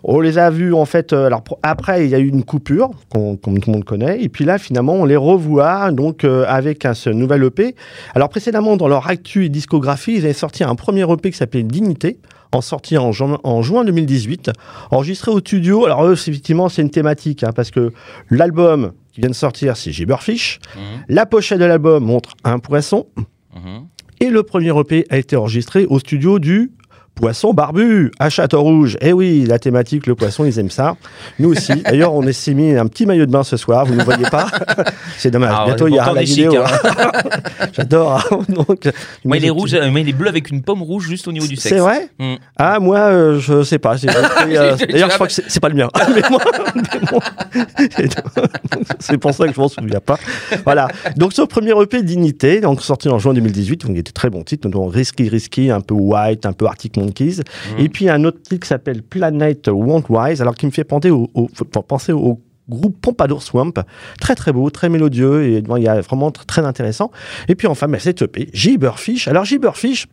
on 0.04 0.20
les 0.22 0.40
a 0.40 0.50
vus 0.50 0.74
en 0.74 0.86
fait. 0.86 1.14
euh, 1.14 1.28
alors 1.28 1.44
après, 1.62 2.06
il 2.06 2.10
y 2.10 2.16
a 2.16 2.20
eu 2.20 2.28
une 2.28 2.44
coupure, 2.44 2.90
qu'on- 3.10 3.36
comme 3.38 3.60
tout 3.60 3.70
le 3.70 3.74
monde 3.76 3.86
connaît, 3.86 4.20
et 4.24 4.28
puis 4.28 4.44
là 4.44 4.58
finalement, 4.58 4.94
on 4.94 5.06
les 5.06 5.16
revoit 5.16 5.92
donc 5.92 6.24
euh, 6.24 6.46
avec 6.48 6.84
un, 6.86 6.96
ce 6.96 7.12
nouvel 7.12 7.44
EP. 7.44 7.76
Alors 8.16 8.30
précédemment, 8.30 8.76
dans 8.76 8.88
leur 8.88 9.08
actu 9.08 9.46
et 9.46 9.50
discographie, 9.50 10.14
ils 10.16 10.26
avaient 10.26 10.34
sorti 10.34 10.64
un 10.64 10.74
premier 10.74 11.04
EP 11.12 11.30
qui 11.30 11.38
s'appelait 11.38 11.62
Dignité. 11.64 12.18
En 12.52 12.62
sorti 12.62 12.98
en, 12.98 13.12
juin- 13.12 13.40
en 13.44 13.62
juin 13.62 13.84
2018, 13.84 14.50
enregistré 14.90 15.30
au 15.30 15.40
studio. 15.40 15.86
Alors 15.86 16.06
eux, 16.06 16.14
effectivement, 16.14 16.70
c'est 16.70 16.82
une 16.84 16.90
thématique, 16.90 17.44
hein, 17.44 17.52
parce 17.54 17.70
que 17.70 17.92
l'album 18.30 18.94
qui 19.16 19.22
vient 19.22 19.30
de 19.30 19.36
sortir, 19.36 19.78
c'est 19.78 19.94
Gibberfish. 19.94 20.60
Mhm, 20.76 20.82
La 21.08 21.26
pochette 21.26 21.60
de 21.60 21.64
l'album 21.66 22.04
montre 22.04 22.32
un 22.44 22.60
poisson. 22.60 23.08
mhm. 23.56 23.88
Et 24.20 24.30
le 24.30 24.44
premier 24.44 24.78
EP 24.78 25.06
a 25.10 25.18
été 25.18 25.36
enregistré 25.38 25.86
au 25.86 26.00
studio 26.00 26.38
du 26.40 26.72
Poisson 27.16 27.54
Barbu 27.54 28.12
à 28.20 28.30
Château-Rouge. 28.30 28.98
Eh 29.02 29.14
oui, 29.14 29.46
la 29.48 29.58
thématique, 29.58 30.06
le 30.06 30.16
poisson, 30.16 30.44
ils 30.46 30.60
aiment 30.60 30.70
ça. 30.70 30.96
Nous 31.40 31.50
aussi. 31.52 31.74
D'ailleurs, 31.86 32.14
on 32.14 32.30
s'est 32.32 32.54
mis 32.54 32.74
un 32.76 32.88
petit 32.88 33.06
maillot 33.06 33.26
de 33.26 33.32
bain 33.32 33.44
ce 33.44 33.56
soir. 33.58 33.86
Vous 33.86 33.94
ne 33.94 34.00
le 34.00 34.04
voyez 34.04 34.26
pas. 34.30 34.48
C'est 35.18 35.32
dommage. 35.32 35.54
Ah, 35.58 35.64
Bientôt, 35.66 35.88
il 35.88 35.96
y 35.96 36.00
aura 36.00 36.14
la 36.14 36.24
vidéo. 36.24 36.54
hein. 36.58 37.12
J'adore. 37.74 38.22
hein. 38.32 38.40
Donc, 38.50 38.90
Moi, 39.24 39.38
il 39.38 39.46
est 39.46 39.50
rouge, 39.50 39.74
moi, 39.90 40.00
il 40.02 40.10
est 40.10 40.14
bleu 40.14 40.28
avec 40.28 40.50
une 40.52 40.62
pomme 40.62 40.82
rouge 40.82 41.08
juste 41.08 41.28
au 41.28 41.32
niveau 41.32 41.48
du 41.48 41.56
sexe. 41.56 41.74
C'est 41.76 41.82
vrai? 41.82 42.10
Mm. 42.20 42.34
Ah, 42.58 42.80
moi, 42.80 42.98
euh, 42.98 43.40
je 43.40 43.64
sais 43.64 43.80
pas. 43.80 43.96
Euh, 43.96 44.76
D'ailleurs, 44.76 45.10
je 45.10 45.16
crois 45.16 45.28
que 45.28 45.34
c'est 45.34 45.60
pas 45.60 45.70
le 45.70 45.76
mien. 45.76 45.90
Mais 46.14 46.22
moi- 46.30 46.42
mais 46.76 46.84
moi- 47.12 47.22
c'est 49.00 49.18
pour 49.18 49.34
ça 49.34 49.48
que 49.48 49.54
je 49.54 49.60
m'en 49.60 49.68
souviens 49.70 50.00
pas. 50.00 50.18
Voilà. 50.64 50.88
Donc, 51.16 51.34
ce 51.34 51.42
premier 51.44 51.72
EP 51.82 52.02
Dignité, 52.04 52.60
donc 52.62 52.82
sorti 52.82 53.08
en 53.10 53.20
juin 53.20 53.34
2018, 53.34 53.82
donc 53.86 53.92
il 53.96 54.00
était 54.00 54.12
très 54.12 54.30
bon 54.30 54.44
titre, 54.44 54.68
donc 54.68 54.94
Risky 54.94 55.30
Risky, 55.30 55.72
un 55.72 55.82
peu 55.82 55.94
White, 55.94 56.46
un 56.46 56.54
peu 56.54 56.66
Arctic 56.66 56.98
Monkeys. 57.06 57.42
Et 57.78 57.90
puis 57.90 58.10
un 58.10 58.24
autre 58.24 58.42
titre 58.42 58.62
qui 58.62 58.68
s'appelle 58.68 59.02
Planet 59.04 59.68
Want 59.72 60.04
Wise, 60.10 60.42
alors 60.42 60.56
qui 60.56 60.66
me 60.66 60.72
fait 60.72 60.84
penser 60.84 61.10
au, 61.12 61.30
au- 61.34 61.48
penser 61.88 62.12
au 62.12 62.40
groupe 62.68 63.00
Pompadour 63.00 63.44
Swamp, 63.44 63.74
très 64.20 64.34
très 64.36 64.52
beau, 64.52 64.70
très 64.72 64.90
mélodieux 64.90 65.44
et 65.44 65.58
il 65.78 65.84
y 65.84 65.88
a 65.88 66.02
vraiment 66.02 66.30
tr- 66.32 66.46
très 66.46 66.66
intéressant. 66.66 67.12
Et 67.48 67.54
puis 67.56 67.68
enfin, 67.68 67.88
bah, 67.88 68.00
cette 68.00 68.24
EP, 68.24 68.50
Gibberfish. 68.54 69.28
Alors 69.28 69.46
Gibberfish, 69.46 70.08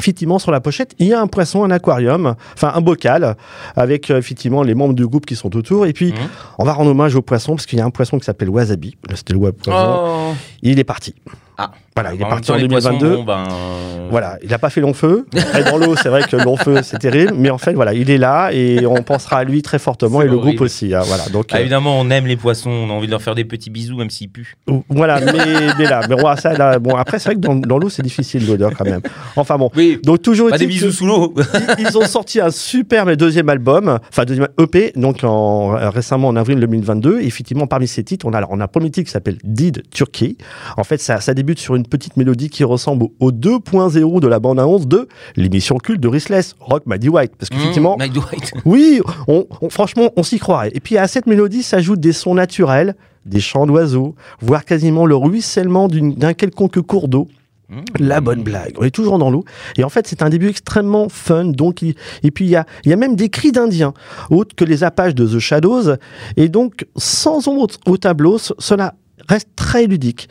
Effectivement, 0.00 0.38
sur 0.40 0.50
la 0.50 0.60
pochette, 0.60 0.94
il 0.98 1.06
y 1.06 1.12
a 1.12 1.20
un 1.20 1.26
poisson, 1.28 1.62
un 1.62 1.70
aquarium, 1.70 2.34
enfin 2.54 2.72
un 2.74 2.80
bocal, 2.80 3.36
avec 3.76 4.10
euh, 4.10 4.18
effectivement 4.18 4.62
les 4.64 4.74
membres 4.74 4.94
du 4.94 5.06
groupe 5.06 5.26
qui 5.26 5.36
sont 5.36 5.54
autour. 5.54 5.86
Et 5.86 5.92
puis, 5.92 6.12
Mhm. 6.12 6.18
on 6.58 6.64
va 6.64 6.72
rendre 6.72 6.90
hommage 6.90 7.14
au 7.14 7.22
poisson, 7.22 7.54
parce 7.54 7.66
qu'il 7.66 7.78
y 7.78 7.82
a 7.82 7.84
un 7.84 7.90
poisson 7.90 8.18
qui 8.18 8.24
s'appelle 8.24 8.48
Wasabi. 8.48 8.96
C'était 9.14 9.34
le 9.34 9.52
poisson. 9.52 9.70
Oh. 9.72 10.32
Il 10.62 10.78
est 10.80 10.84
parti. 10.84 11.14
Ah. 11.62 11.70
Voilà, 11.94 12.14
il 12.14 12.20
est 12.22 12.24
En 12.24 12.28
parti 12.30 12.50
en 12.50 12.54
temps, 12.54 12.60
les 12.60 12.68
poissons, 12.68 12.88
2022. 12.98 13.16
bon, 13.16 13.24
ben, 13.24 13.44
euh, 13.52 14.08
Voilà, 14.10 14.38
il 14.42 14.48
n'a 14.48 14.58
pas 14.58 14.70
fait 14.70 14.80
long 14.80 14.94
feu. 14.94 15.26
Et 15.58 15.62
dans 15.64 15.76
l'eau, 15.76 15.94
c'est 15.94 16.08
vrai 16.08 16.22
que 16.22 16.36
long 16.36 16.56
feu, 16.56 16.80
c'est 16.82 16.98
terrible. 16.98 17.34
Mais 17.36 17.50
en 17.50 17.58
fait, 17.58 17.74
voilà, 17.74 17.92
il 17.92 18.08
est 18.10 18.16
là 18.16 18.48
et 18.50 18.86
on 18.86 19.02
pensera 19.02 19.36
à 19.36 19.44
lui 19.44 19.60
très 19.60 19.78
fortement 19.78 20.22
et 20.22 20.24
le 20.24 20.30
horrible. 20.32 20.56
groupe 20.56 20.60
aussi. 20.62 20.94
hein, 20.94 21.02
voilà, 21.04 21.28
donc 21.28 21.48
Ah, 21.52 21.56
euh, 21.56 21.60
évidemment, 21.60 22.00
on 22.00 22.08
aime 22.08 22.26
les 22.26 22.36
poissons, 22.36 22.70
on 22.70 22.88
a 22.88 22.92
envie 22.94 23.06
de 23.08 23.10
leur 23.10 23.20
faire 23.20 23.34
des 23.34 23.44
petits 23.44 23.68
bisous, 23.68 23.96
même 23.98 24.08
s'ils 24.08 24.30
puent. 24.30 24.54
voilà, 24.88 25.20
mais, 25.20 25.32
mais 25.78 25.84
là, 25.84 26.00
mais 26.08 26.14
ouais, 26.14 26.36
ça, 26.38 26.54
là, 26.54 26.78
bon, 26.78 26.94
après, 26.96 27.18
c'est 27.18 27.28
vrai 27.28 27.34
que 27.34 27.40
dans, 27.40 27.56
dans 27.56 27.76
l'eau, 27.76 27.90
c'est 27.90 28.02
difficile 28.02 28.46
l'odeur 28.46 28.70
quand 28.76 28.86
même. 28.86 29.02
Enfin 29.36 29.58
bon. 29.58 29.70
Oui, 29.76 29.98
Donc 30.02 30.22
toujours 30.22 30.48
pas 30.48 30.56
des 30.56 30.66
bisous 30.66 30.86
que- 30.86 30.92
sous 30.92 31.06
l'eau. 31.06 31.34
ils, 31.78 31.86
ils 31.90 31.98
ont 31.98 32.06
sorti 32.06 32.40
un 32.40 32.50
superbe 32.50 33.12
deuxième 33.16 33.50
album, 33.50 33.98
enfin 34.08 34.24
deuxième 34.24 34.48
EP, 34.58 34.92
donc 34.96 35.24
en, 35.24 35.68
récemment 35.90 36.28
en 36.28 36.36
avril 36.36 36.58
2022. 36.58 37.20
Et 37.20 37.26
effectivement, 37.26 37.66
parmi 37.66 37.86
ces 37.86 38.02
titres, 38.02 38.24
on 38.26 38.32
a, 38.32 38.38
alors, 38.38 38.50
on 38.50 38.60
a 38.60 38.64
un 38.64 38.68
premier 38.68 38.90
titre 38.90 39.06
qui 39.06 39.12
s'appelle 39.12 39.36
Did 39.44 39.82
Turkey. 39.90 40.36
En 40.78 40.84
fait, 40.84 40.98
ça, 40.98 41.20
ça 41.20 41.34
débute 41.34 41.51
sur 41.58 41.74
une 41.74 41.86
petite 41.86 42.16
mélodie 42.16 42.48
qui 42.50 42.64
ressemble 42.64 43.04
au, 43.04 43.12
au 43.20 43.30
2.0 43.32 44.20
de 44.20 44.26
la 44.28 44.38
bande-annonce 44.40 44.86
de 44.86 45.08
l'émission 45.36 45.78
culte 45.78 46.00
de 46.00 46.08
Rissless, 46.08 46.54
Rock 46.60 46.86
Maddie 46.86 47.08
White. 47.08 47.32
Parce 47.38 47.48
qu'effectivement, 47.50 47.96
Mmh, 47.98 48.08
Dwight. 48.08 48.52
oui, 48.64 49.00
on, 49.28 49.46
on- 49.60 49.70
franchement, 49.70 50.10
on 50.16 50.22
s'y 50.22 50.38
croirait. 50.38 50.70
Et 50.74 50.80
puis 50.80 50.96
à 50.98 51.06
cette 51.08 51.26
mélodie 51.26 51.62
s'ajoutent 51.62 52.00
des 52.00 52.12
sons 52.12 52.34
naturels, 52.34 52.94
des 53.26 53.40
chants 53.40 53.66
d'oiseaux, 53.66 54.14
voire 54.40 54.64
quasiment 54.64 55.06
le 55.06 55.14
ruissellement 55.16 55.88
d'un 55.88 56.34
quelconque 56.34 56.80
cours 56.80 57.08
d'eau. 57.08 57.28
Mmh. 57.68 57.80
La 58.00 58.20
bonne 58.20 58.42
blague. 58.42 58.74
On 58.78 58.82
est 58.84 58.90
toujours 58.90 59.16
dans 59.18 59.30
l'eau. 59.30 59.44
Et 59.78 59.84
en 59.84 59.88
fait, 59.88 60.06
c'est 60.06 60.20
un 60.22 60.28
début 60.28 60.48
extrêmement 60.48 61.08
fun. 61.08 61.44
Donc, 61.46 61.80
il- 61.80 61.94
et 62.22 62.30
puis, 62.30 62.44
il 62.44 62.50
y 62.50 62.56
a, 62.56 62.66
y 62.84 62.92
a 62.92 62.96
même 62.96 63.16
des 63.16 63.28
cris 63.30 63.50
d'Indiens, 63.52 63.94
autres 64.30 64.54
que 64.54 64.64
les 64.64 64.84
apaches 64.84 65.14
de 65.14 65.26
The 65.26 65.38
Shadows. 65.38 65.94
Et 66.36 66.48
donc, 66.50 66.84
sans 66.96 67.48
ombre 67.48 67.68
au 67.86 67.96
tableau, 67.96 68.36
ce- 68.38 68.52
cela 68.58 68.94
reste 69.28 69.48
très 69.56 69.86
ludique. 69.86 70.28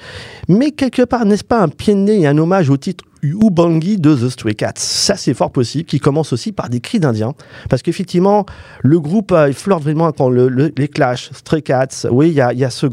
Mais 0.47 0.71
quelque 0.71 1.03
part, 1.03 1.25
n'est-ce 1.25 1.43
pas 1.43 1.61
un 1.61 1.69
pied 1.69 1.93
de 1.93 1.99
nez 1.99 2.21
et 2.21 2.27
un 2.27 2.37
hommage 2.37 2.69
au 2.69 2.77
titre 2.77 3.03
Ubangi 3.23 3.97
de 3.97 4.15
The 4.15 4.29
Stray 4.29 4.55
Cats? 4.55 4.73
Ça, 4.77 5.15
c'est 5.15 5.33
fort 5.33 5.51
possible, 5.51 5.85
qui 5.85 5.99
commence 5.99 6.33
aussi 6.33 6.51
par 6.51 6.69
des 6.69 6.79
cris 6.79 6.99
d'Indiens. 6.99 7.33
Parce 7.69 7.81
qu'effectivement, 7.81 8.45
le 8.83 8.99
groupe, 8.99 9.31
euh, 9.31 9.47
il 9.49 9.53
flirte 9.53 9.83
vraiment 9.83 10.11
quand 10.11 10.29
le- 10.29 10.49
le- 10.49 10.71
les 10.77 10.87
Clash, 10.87 11.29
Stray 11.33 11.61
Cats, 11.61 12.07
oui, 12.09 12.29
il 12.29 12.33
y 12.33 12.57
y 12.59 12.63
a 12.65 12.69
ce 12.69 12.87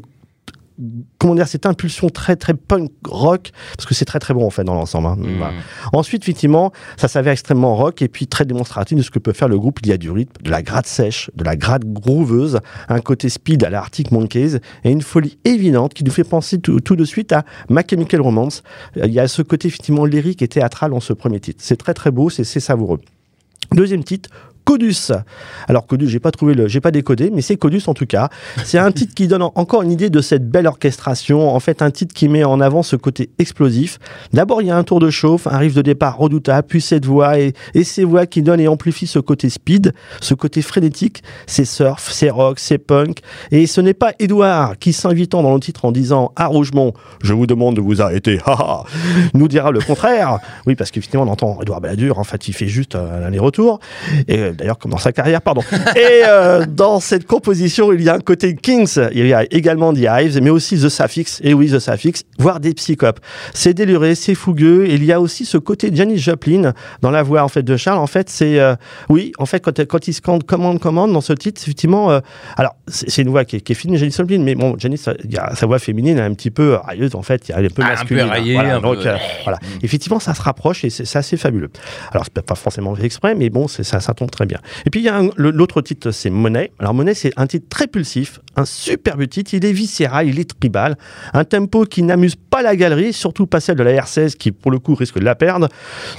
comment 1.19 1.35
dire, 1.35 1.49
cette 1.49 1.67
impulsion 1.67 2.09
très 2.09 2.37
très 2.37 2.55
punk 2.55 2.91
rock, 3.05 3.51
parce 3.77 3.87
que 3.87 3.95
c'est 3.95 4.05
très 4.05 4.19
très 4.19 4.35
bon 4.35 4.47
en 4.47 4.51
fait 4.51 4.65
dans 4.65 4.75
l'ensemble. 4.75 5.09
hein. 5.09 5.17
Mmh. 5.19 5.39
Voilà. 5.39 5.55
Ensuite, 5.93 6.23
effectivement, 6.23 6.73
ça 6.97 7.09
s'avère 7.09 7.33
extrêmement 7.33 7.75
rock 7.77 8.03
et 8.03 8.09
puis 8.09 8.27
très 8.27 8.45
démonstratif 8.45 8.97
de 8.97 9.03
ce 9.03 9.11
que 9.11 9.19
peut 9.19 9.33
faire 9.33 9.49
le 9.49 9.59
groupe. 9.59 9.81
Il 9.83 9.89
y 9.89 9.93
a 9.93 9.97
du 9.97 10.11
rythme, 10.11 10.43
de 10.43 10.51
la 10.51 10.63
gratte 10.63 10.87
sèche, 10.87 11.31
de 11.35 11.45
la 11.45 11.57
gratte 11.57 11.85
grooveuse, 11.85 12.61
un 12.89 13.01
côté 13.01 13.29
speed 13.29 13.65
à 13.65 13.71
la 13.71 13.79
Arctic 13.79 14.13
Monkeys 14.13 14.59
et 14.85 14.91
une 14.91 15.03
folie 15.03 15.39
évidente 15.45 15.95
qui 15.95 16.05
nous 16.05 16.11
fait 16.11 16.25
penser 16.25 16.59
tout, 16.61 16.81
tout 16.81 16.97
de 16.97 17.05
suite 17.05 17.33
à 17.33 17.45
My 17.71 17.83
Chemical 17.89 18.21
Romance. 18.21 18.63
Il 18.97 19.13
y 19.13 19.21
a 19.21 19.29
ce 19.29 19.43
côté 19.43 19.69
effectivement 19.69 20.05
lyrique 20.05 20.43
et 20.43 20.49
théâtral 20.49 20.91
dans 20.91 21.01
ce 21.01 21.13
premier 21.13 21.41
titre. 21.41 21.61
C'est 21.63 21.77
très 21.77 21.95
très 21.95 22.11
beau, 22.11 22.31
c'est 22.31 22.45
savoureux. 22.45 23.01
Deuxième 23.73 24.05
titre, 24.05 24.31
Codus. 24.69 25.13
Alors 25.67 25.87
Codus, 25.87 26.09
j'ai 26.09 26.21
pas 26.21 26.31
trouvé 26.31 26.53
le, 26.53 26.69
j'ai 26.69 26.83
pas 26.83 26.91
décodé, 26.91 27.31
mais 27.33 27.41
c'est 27.41 27.57
Codus 27.57 27.81
en 27.87 27.95
tout 27.95 28.05
cas. 28.05 28.29
C'est 28.65 28.77
un 28.77 28.93
titre 28.93 29.15
qui 29.15 29.27
donne 29.27 29.41
en- 29.41 29.53
encore 29.55 29.81
une 29.81 29.91
idée 29.91 30.11
de 30.11 30.21
cette 30.21 30.47
belle 30.51 30.67
orchestration. 30.67 31.49
En 31.55 31.59
fait, 31.59 31.81
un 31.81 31.91
titre 31.91 32.15
qui 32.15 32.29
met 32.29 32.45
en 32.45 32.61
avant 32.61 32.83
ce 32.83 32.95
côté 32.95 33.31
explosif. 33.39 33.99
D'abord, 34.35 34.61
il 34.61 34.69
y 34.69 34.71
a 34.71 34.77
un 34.77 34.85
tour 34.85 35.01
de 35.01 35.09
chauffe, 35.09 35.47
un 35.47 35.57
riff 35.57 35.73
de 35.73 35.81
départ 35.81 36.19
redoutable, 36.19 36.69
puis 36.69 36.83
cette 36.83 37.07
voix 37.07 37.39
et, 37.39 37.55
ces 37.83 38.05
voix 38.05 38.27
qui 38.27 38.43
donnent 38.43 38.61
et 38.61 38.69
amplifient 38.69 39.07
ce 39.07 39.19
côté 39.21 39.49
speed, 39.49 39.95
ce 40.21 40.35
côté 40.35 40.61
frénétique. 40.61 41.23
C'est 41.47 41.65
surf, 41.65 42.11
c'est 42.13 42.29
rock, 42.29 42.59
c'est 42.59 42.77
punk. 42.77 43.21
Et 43.51 43.67
ce 43.67 43.81
n'est 43.81 43.95
pas 43.95 44.13
Edouard 44.19 44.77
qui 44.79 44.93
s'invitant 44.93 45.43
dans 45.43 45.55
le 45.55 45.61
titre 45.61 45.87
en 45.87 45.93
disant 45.93 46.33
à 46.37 46.45
Rougemont, 46.45 46.93
je 47.23 47.33
vous 47.33 47.47
demande 47.47 47.77
de 47.77 47.81
vous 47.81 48.03
arrêter, 48.03 48.39
nous 49.33 49.49
dira 49.49 49.71
le 49.71 49.81
contraire. 49.81 50.41
Oui, 50.67 50.75
parce 50.75 50.91
qu'effectivement, 50.91 51.25
on 51.25 51.29
entend 51.33 51.59
Edouard 51.63 51.81
Balladur, 51.81 52.19
en 52.19 52.25
fait, 52.25 52.49
il 52.49 52.53
fait 52.53 52.69
juste 52.69 52.97
un 52.97 53.23
aller-retour. 53.23 53.81
Et 54.29 54.39
euh, 54.41 54.53
d'ailleurs 54.59 54.79
comme 54.79 54.91
dans 54.91 54.99
sa 54.99 55.13
carrière, 55.13 55.41
pardon. 55.41 55.63
Et 55.97 56.23
euh, 56.27 56.67
dans 56.69 57.01
cette 57.01 57.27
composition, 57.27 57.93
il 57.93 58.03
y 58.03 58.09
a 58.09 58.15
un 58.15 58.21
côté 58.21 58.55
Kings, 58.55 58.99
il 59.13 59.27
y 59.27 59.33
a 59.33 59.45
également 59.51 59.93
The 59.95 59.99
Hives, 60.11 60.41
mais 60.43 60.51
aussi 60.51 60.77
The 60.79 60.89
Sapphics, 60.89 61.29
et 61.43 61.55
oui, 61.55 61.71
The 61.71 61.79
Sapphics, 61.79 62.25
voire 62.39 62.61
des 62.61 62.75
Psychopes. 62.75 63.21
C'est 63.55 63.73
déluré, 63.75 64.15
c'est 64.15 64.35
fougueux, 64.35 64.87
et 64.87 64.95
il 64.95 65.05
y 65.05 65.13
a 65.13 65.21
aussi 65.21 65.45
ce 65.45 65.57
côté 65.59 65.91
Janis 65.95 66.19
Joplin 66.19 66.73
dans 67.01 67.11
la 67.11 67.23
voix 67.23 67.43
en 67.43 67.49
fait 67.49 67.63
de 67.63 67.77
Charles. 67.77 67.99
En 67.99 68.07
fait, 68.07 68.29
c'est 68.29 68.59
euh, 68.61 68.75
oui, 69.09 69.33
en 69.39 69.47
fait 69.47 69.61
quand, 69.61 69.79
quand 69.87 70.09
il 70.09 70.13
scande 70.13 70.45
commande 70.45 70.81
commande 70.81 71.13
dans 71.13 71.21
ce 71.21 71.33
titre, 71.33 71.61
effectivement, 71.63 72.11
euh, 72.11 72.21
alors 72.57 72.75
c'est 72.89 73.23
une 73.23 73.29
voix 73.31 73.45
qui 73.45 73.57
est, 73.57 73.61
qui 73.61 73.73
est 73.73 73.75
fine, 73.75 73.97
Janis 73.97 74.13
Joplin, 74.17 74.41
mais 74.41 74.55
bon, 74.55 74.75
Janis, 74.79 74.99
sa 74.99 75.67
voix 75.67 75.79
féminine 75.79 76.19
est 76.19 76.23
un 76.23 76.35
petit 76.35 76.51
peu 76.51 76.75
railleuse 76.75 77.15
en 77.15 77.23
fait, 77.23 77.49
il 77.49 77.53
y 77.53 77.55
a 77.55 77.59
un 77.59 77.63
peu 77.69 77.83
Ah, 77.83 77.87
un 77.87 78.05
peu 78.05 78.15
masculine. 78.17 78.25
raillée, 78.27 78.55
voilà, 78.55 78.77
un 78.77 78.81
donc, 78.81 78.97
peu- 79.03 79.09
voilà. 79.45 79.59
Effectivement, 79.83 80.19
ça 80.19 80.35
se 80.35 80.43
rapproche 80.43 80.85
et 80.85 80.91
c'est 80.91 81.17
assez 81.17 81.37
fabuleux. 81.37 81.71
Alors, 82.13 82.25
c'est 82.25 82.43
pas 82.43 82.55
forcément 82.55 82.95
fait 82.95 83.05
exprès, 83.05 83.35
mais 83.35 83.51
bon, 83.51 83.69
ça, 83.69 83.83
ça 84.01 84.15
tombe 84.15 84.31
très 84.31 84.47
bien. 84.47 84.48
Et 84.87 84.91
puis, 84.91 85.01
il 85.01 85.05
y 85.05 85.09
a 85.09 85.21
l'autre 85.37 85.81
titre, 85.81 86.11
c'est 86.11 86.31
Monet. 86.31 86.73
Alors, 86.79 86.95
Monet, 86.95 87.15
c'est 87.15 87.33
un 87.37 87.47
titre 87.47 87.67
très 87.69 87.87
pulsif, 87.87 88.41
un 88.57 88.65
superbe 88.65 89.27
titre. 89.29 89.55
Il 89.55 89.65
est 89.65 89.73
viscéral, 89.73 90.29
il 90.29 90.39
est 90.39 90.59
tribal. 90.59 90.97
Un 91.33 91.45
tempo 91.45 91.85
qui 91.85 92.03
n'amuse 92.03 92.37
pas 92.37 92.63
la 92.63 92.77
galerie, 92.77 93.13
surtout 93.13 93.47
pas 93.47 93.61
celle 93.61 93.77
de 93.77 93.83
la 93.83 93.93
R16 93.93 94.37
qui, 94.37 94.53
pour 94.53 94.71
le 94.71 94.79
coup, 94.79 94.95
risque 94.95 95.19
de 95.19 95.25
la 95.25 95.35
perdre. 95.35 95.69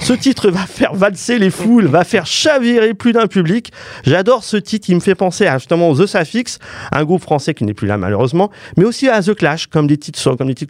Ce 0.00 0.12
titre 0.12 0.50
va 0.50 0.66
faire 0.66 0.94
valser 0.94 1.38
les 1.38 1.50
foules, 1.50 1.86
va 1.86 2.04
faire 2.04 2.26
chavirer 2.26 2.94
plus 2.94 3.12
d'un 3.12 3.26
public. 3.26 3.72
J'adore 4.04 4.44
ce 4.44 4.56
titre, 4.56 4.90
il 4.90 4.96
me 4.96 5.00
fait 5.00 5.14
penser 5.14 5.46
à 5.46 5.58
justement 5.58 5.94
The 5.94 6.06
Sapphics, 6.06 6.58
un 6.92 7.04
groupe 7.04 7.22
français 7.22 7.54
qui 7.54 7.64
n'est 7.64 7.74
plus 7.74 7.86
là 7.86 7.96
malheureusement, 7.96 8.50
mais 8.76 8.84
aussi 8.84 9.08
à 9.08 9.22
The 9.22 9.34
Clash, 9.34 9.66
comme 9.66 9.86
des 9.86 9.96
titres 9.96 10.20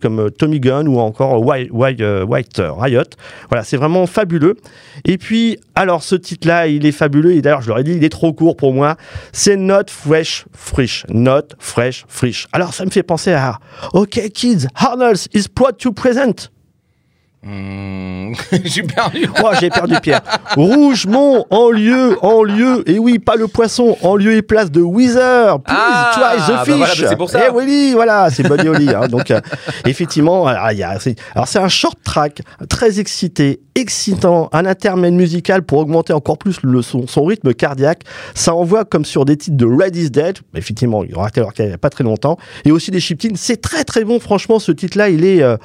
comme, 0.00 0.20
euh, 0.20 0.30
Tommy 0.30 0.60
Gun 0.60 0.86
ou 0.86 0.98
encore 0.98 1.44
White, 1.44 1.70
White, 1.72 2.00
euh, 2.00 2.24
White, 2.24 2.58
euh, 2.58 2.72
Riot. 2.72 3.02
Voilà, 3.48 3.64
c'est 3.64 3.76
vraiment 3.76 4.06
fabuleux. 4.06 4.56
Et 5.04 5.18
puis, 5.18 5.58
alors 5.74 6.02
ce 6.02 6.14
titre-là, 6.14 6.66
il 6.66 6.86
est 6.86 6.92
fabuleux, 6.92 7.32
et 7.32 7.42
je 7.60 7.68
leur 7.68 7.78
ai 7.78 7.84
dit, 7.84 7.92
il 7.92 8.04
est 8.04 8.10
trop 8.10 8.32
court 8.32 8.56
pour 8.56 8.72
moi. 8.72 8.96
C'est 9.32 9.56
Not 9.56 9.84
Fresh 9.88 10.44
Frisch. 10.52 11.04
Not 11.08 11.48
Fresh 11.58 12.04
Frisch. 12.08 12.46
Alors 12.52 12.74
ça 12.74 12.84
me 12.84 12.90
fait 12.90 13.02
penser 13.02 13.32
à 13.32 13.58
OK 13.92 14.20
Kids, 14.32 14.66
Arnold 14.76 15.18
is 15.34 15.46
proud 15.52 15.76
to 15.78 15.92
present. 15.92 16.50
Je 18.52 18.68
suis 18.68 18.82
perdu. 18.82 19.26
Oh, 19.42 19.48
j'ai 19.58 19.70
perdu 19.70 19.94
Pierre. 20.02 20.20
Rougemont, 20.56 21.46
en 21.50 21.70
lieu, 21.70 22.18
en 22.22 22.42
lieu, 22.42 22.82
et 22.88 22.98
oui, 22.98 23.18
pas 23.18 23.36
le 23.36 23.48
poisson, 23.48 23.96
en 24.02 24.16
lieu 24.16 24.34
et 24.34 24.42
place 24.42 24.70
de 24.70 24.82
Weezer. 24.82 25.58
Please 25.60 25.76
Ah, 25.78 26.10
try 26.14 26.42
the 26.46 26.56
bah 26.56 26.64
fish. 26.64 26.74
voilà, 26.76 26.94
c'est 27.10 27.16
pour 27.16 27.30
ça. 27.30 27.40
Eh 27.46 27.50
oui, 27.50 27.92
voilà, 27.94 28.28
c'est 28.30 28.42
Buddy 28.42 28.68
Holly. 28.68 28.90
hein. 28.94 29.08
donc, 29.08 29.30
euh, 29.30 29.40
effectivement, 29.86 30.46
alors, 30.46 30.70
il 30.72 30.78
y 30.78 30.82
a- 30.82 30.98
c'est 31.00 31.16
alors, 31.34 31.48
c'est 31.48 31.58
un 31.58 31.68
short 31.68 31.98
track 32.04 32.42
très 32.68 33.00
excité, 33.00 33.60
excitant, 33.74 34.48
un 34.52 34.66
intermède 34.66 35.14
musical 35.14 35.62
pour 35.62 35.78
augmenter 35.78 36.12
encore 36.12 36.36
plus 36.38 36.58
le, 36.62 36.82
son, 36.82 37.06
son 37.06 37.24
rythme 37.24 37.54
cardiaque. 37.54 38.02
Ça 38.34 38.54
envoie 38.54 38.84
comme 38.84 39.04
sur 39.06 39.24
des 39.24 39.36
titres 39.38 39.56
de 39.56 39.64
Red 39.66 39.96
is 39.96 40.10
Dead. 40.10 40.38
Effectivement, 40.54 41.04
il 41.04 41.10
y 41.10 41.14
aura 41.14 41.28
il 41.36 41.66
n'y 41.66 41.72
a 41.72 41.78
pas 41.78 41.90
très 41.90 42.04
longtemps. 42.04 42.36
Et 42.64 42.70
aussi 42.70 42.90
des 42.90 43.00
Chiptines. 43.00 43.36
C'est 43.36 43.60
très 43.62 43.84
très 43.84 44.04
bon, 44.04 44.20
franchement, 44.20 44.58
ce 44.58 44.72
titre-là, 44.72 45.08
il 45.08 45.24
est, 45.24 45.42
euh, 45.42 45.56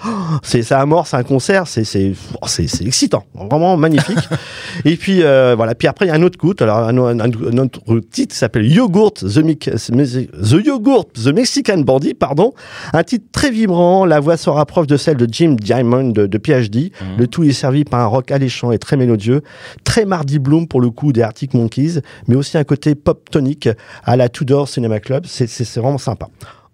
c'est, 0.41 0.61
ça 0.63 0.79
amorce 0.79 1.13
un 1.13 1.23
concert, 1.23 1.64
c'est, 1.65 1.83
c'est, 1.83 2.13
oh, 2.41 2.47
c'est, 2.47 2.67
c'est 2.67 2.85
excitant, 2.85 3.25
vraiment 3.33 3.77
magnifique. 3.77 4.17
Et 4.85 4.95
puis 4.97 5.23
euh, 5.23 5.53
voilà. 5.55 5.75
Puis 5.75 5.87
après 5.87 6.05
il 6.05 6.09
y 6.09 6.11
a 6.11 6.15
un 6.15 6.21
autre 6.23 6.37
coup. 6.37 6.53
Alors 6.59 6.77
un, 6.79 6.97
un- 6.97 7.19
un 7.19 7.57
autre 7.57 7.79
titre 8.11 8.33
qui 8.33 8.37
s'appelle 8.39 8.65
Yogurt 8.71 9.13
the, 9.15 10.65
Yogurt 10.65 11.05
the 11.13 11.27
Mexican 11.27 11.77
Bandit, 11.79 12.13
pardon. 12.13 12.53
Un 12.93 13.03
titre 13.03 13.25
très 13.31 13.51
vibrant. 13.51 14.05
La 14.05 14.19
voix 14.19 14.37
se 14.37 14.49
rapproche 14.49 14.87
de 14.87 14.97
celle 14.97 15.17
de 15.17 15.27
Jim 15.31 15.55
Diamond 15.59 16.09
de, 16.09 16.25
de 16.27 16.37
PhD. 16.37 16.91
Le 17.17 17.27
tout 17.27 17.43
est 17.43 17.51
servi 17.51 17.83
par 17.83 17.99
un 18.01 18.05
rock 18.05 18.31
alléchant 18.31 18.71
et 18.71 18.77
très 18.77 18.97
mélodieux, 18.97 19.41
très 19.83 20.05
Mardi 20.05 20.39
Bloom 20.39 20.67
pour 20.67 20.81
le 20.81 20.89
coup 20.89 21.11
des 21.13 21.21
Arctic 21.21 21.53
Monkeys, 21.53 21.99
mais 22.27 22.35
aussi 22.35 22.57
un 22.57 22.63
côté 22.63 22.95
pop 22.95 23.29
tonique 23.29 23.69
à 24.03 24.15
la 24.15 24.29
Tudor 24.29 24.67
Cinema 24.69 24.99
Club. 24.99 25.25
C'est 25.27 25.49
vraiment 25.77 25.97
sympa. 25.97 26.27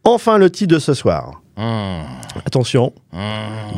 Enfin 0.04 0.38
le 0.38 0.50
titre 0.50 0.74
de 0.76 0.80
ce 0.80 0.94
soir. 0.94 1.41
Attention. 2.46 2.94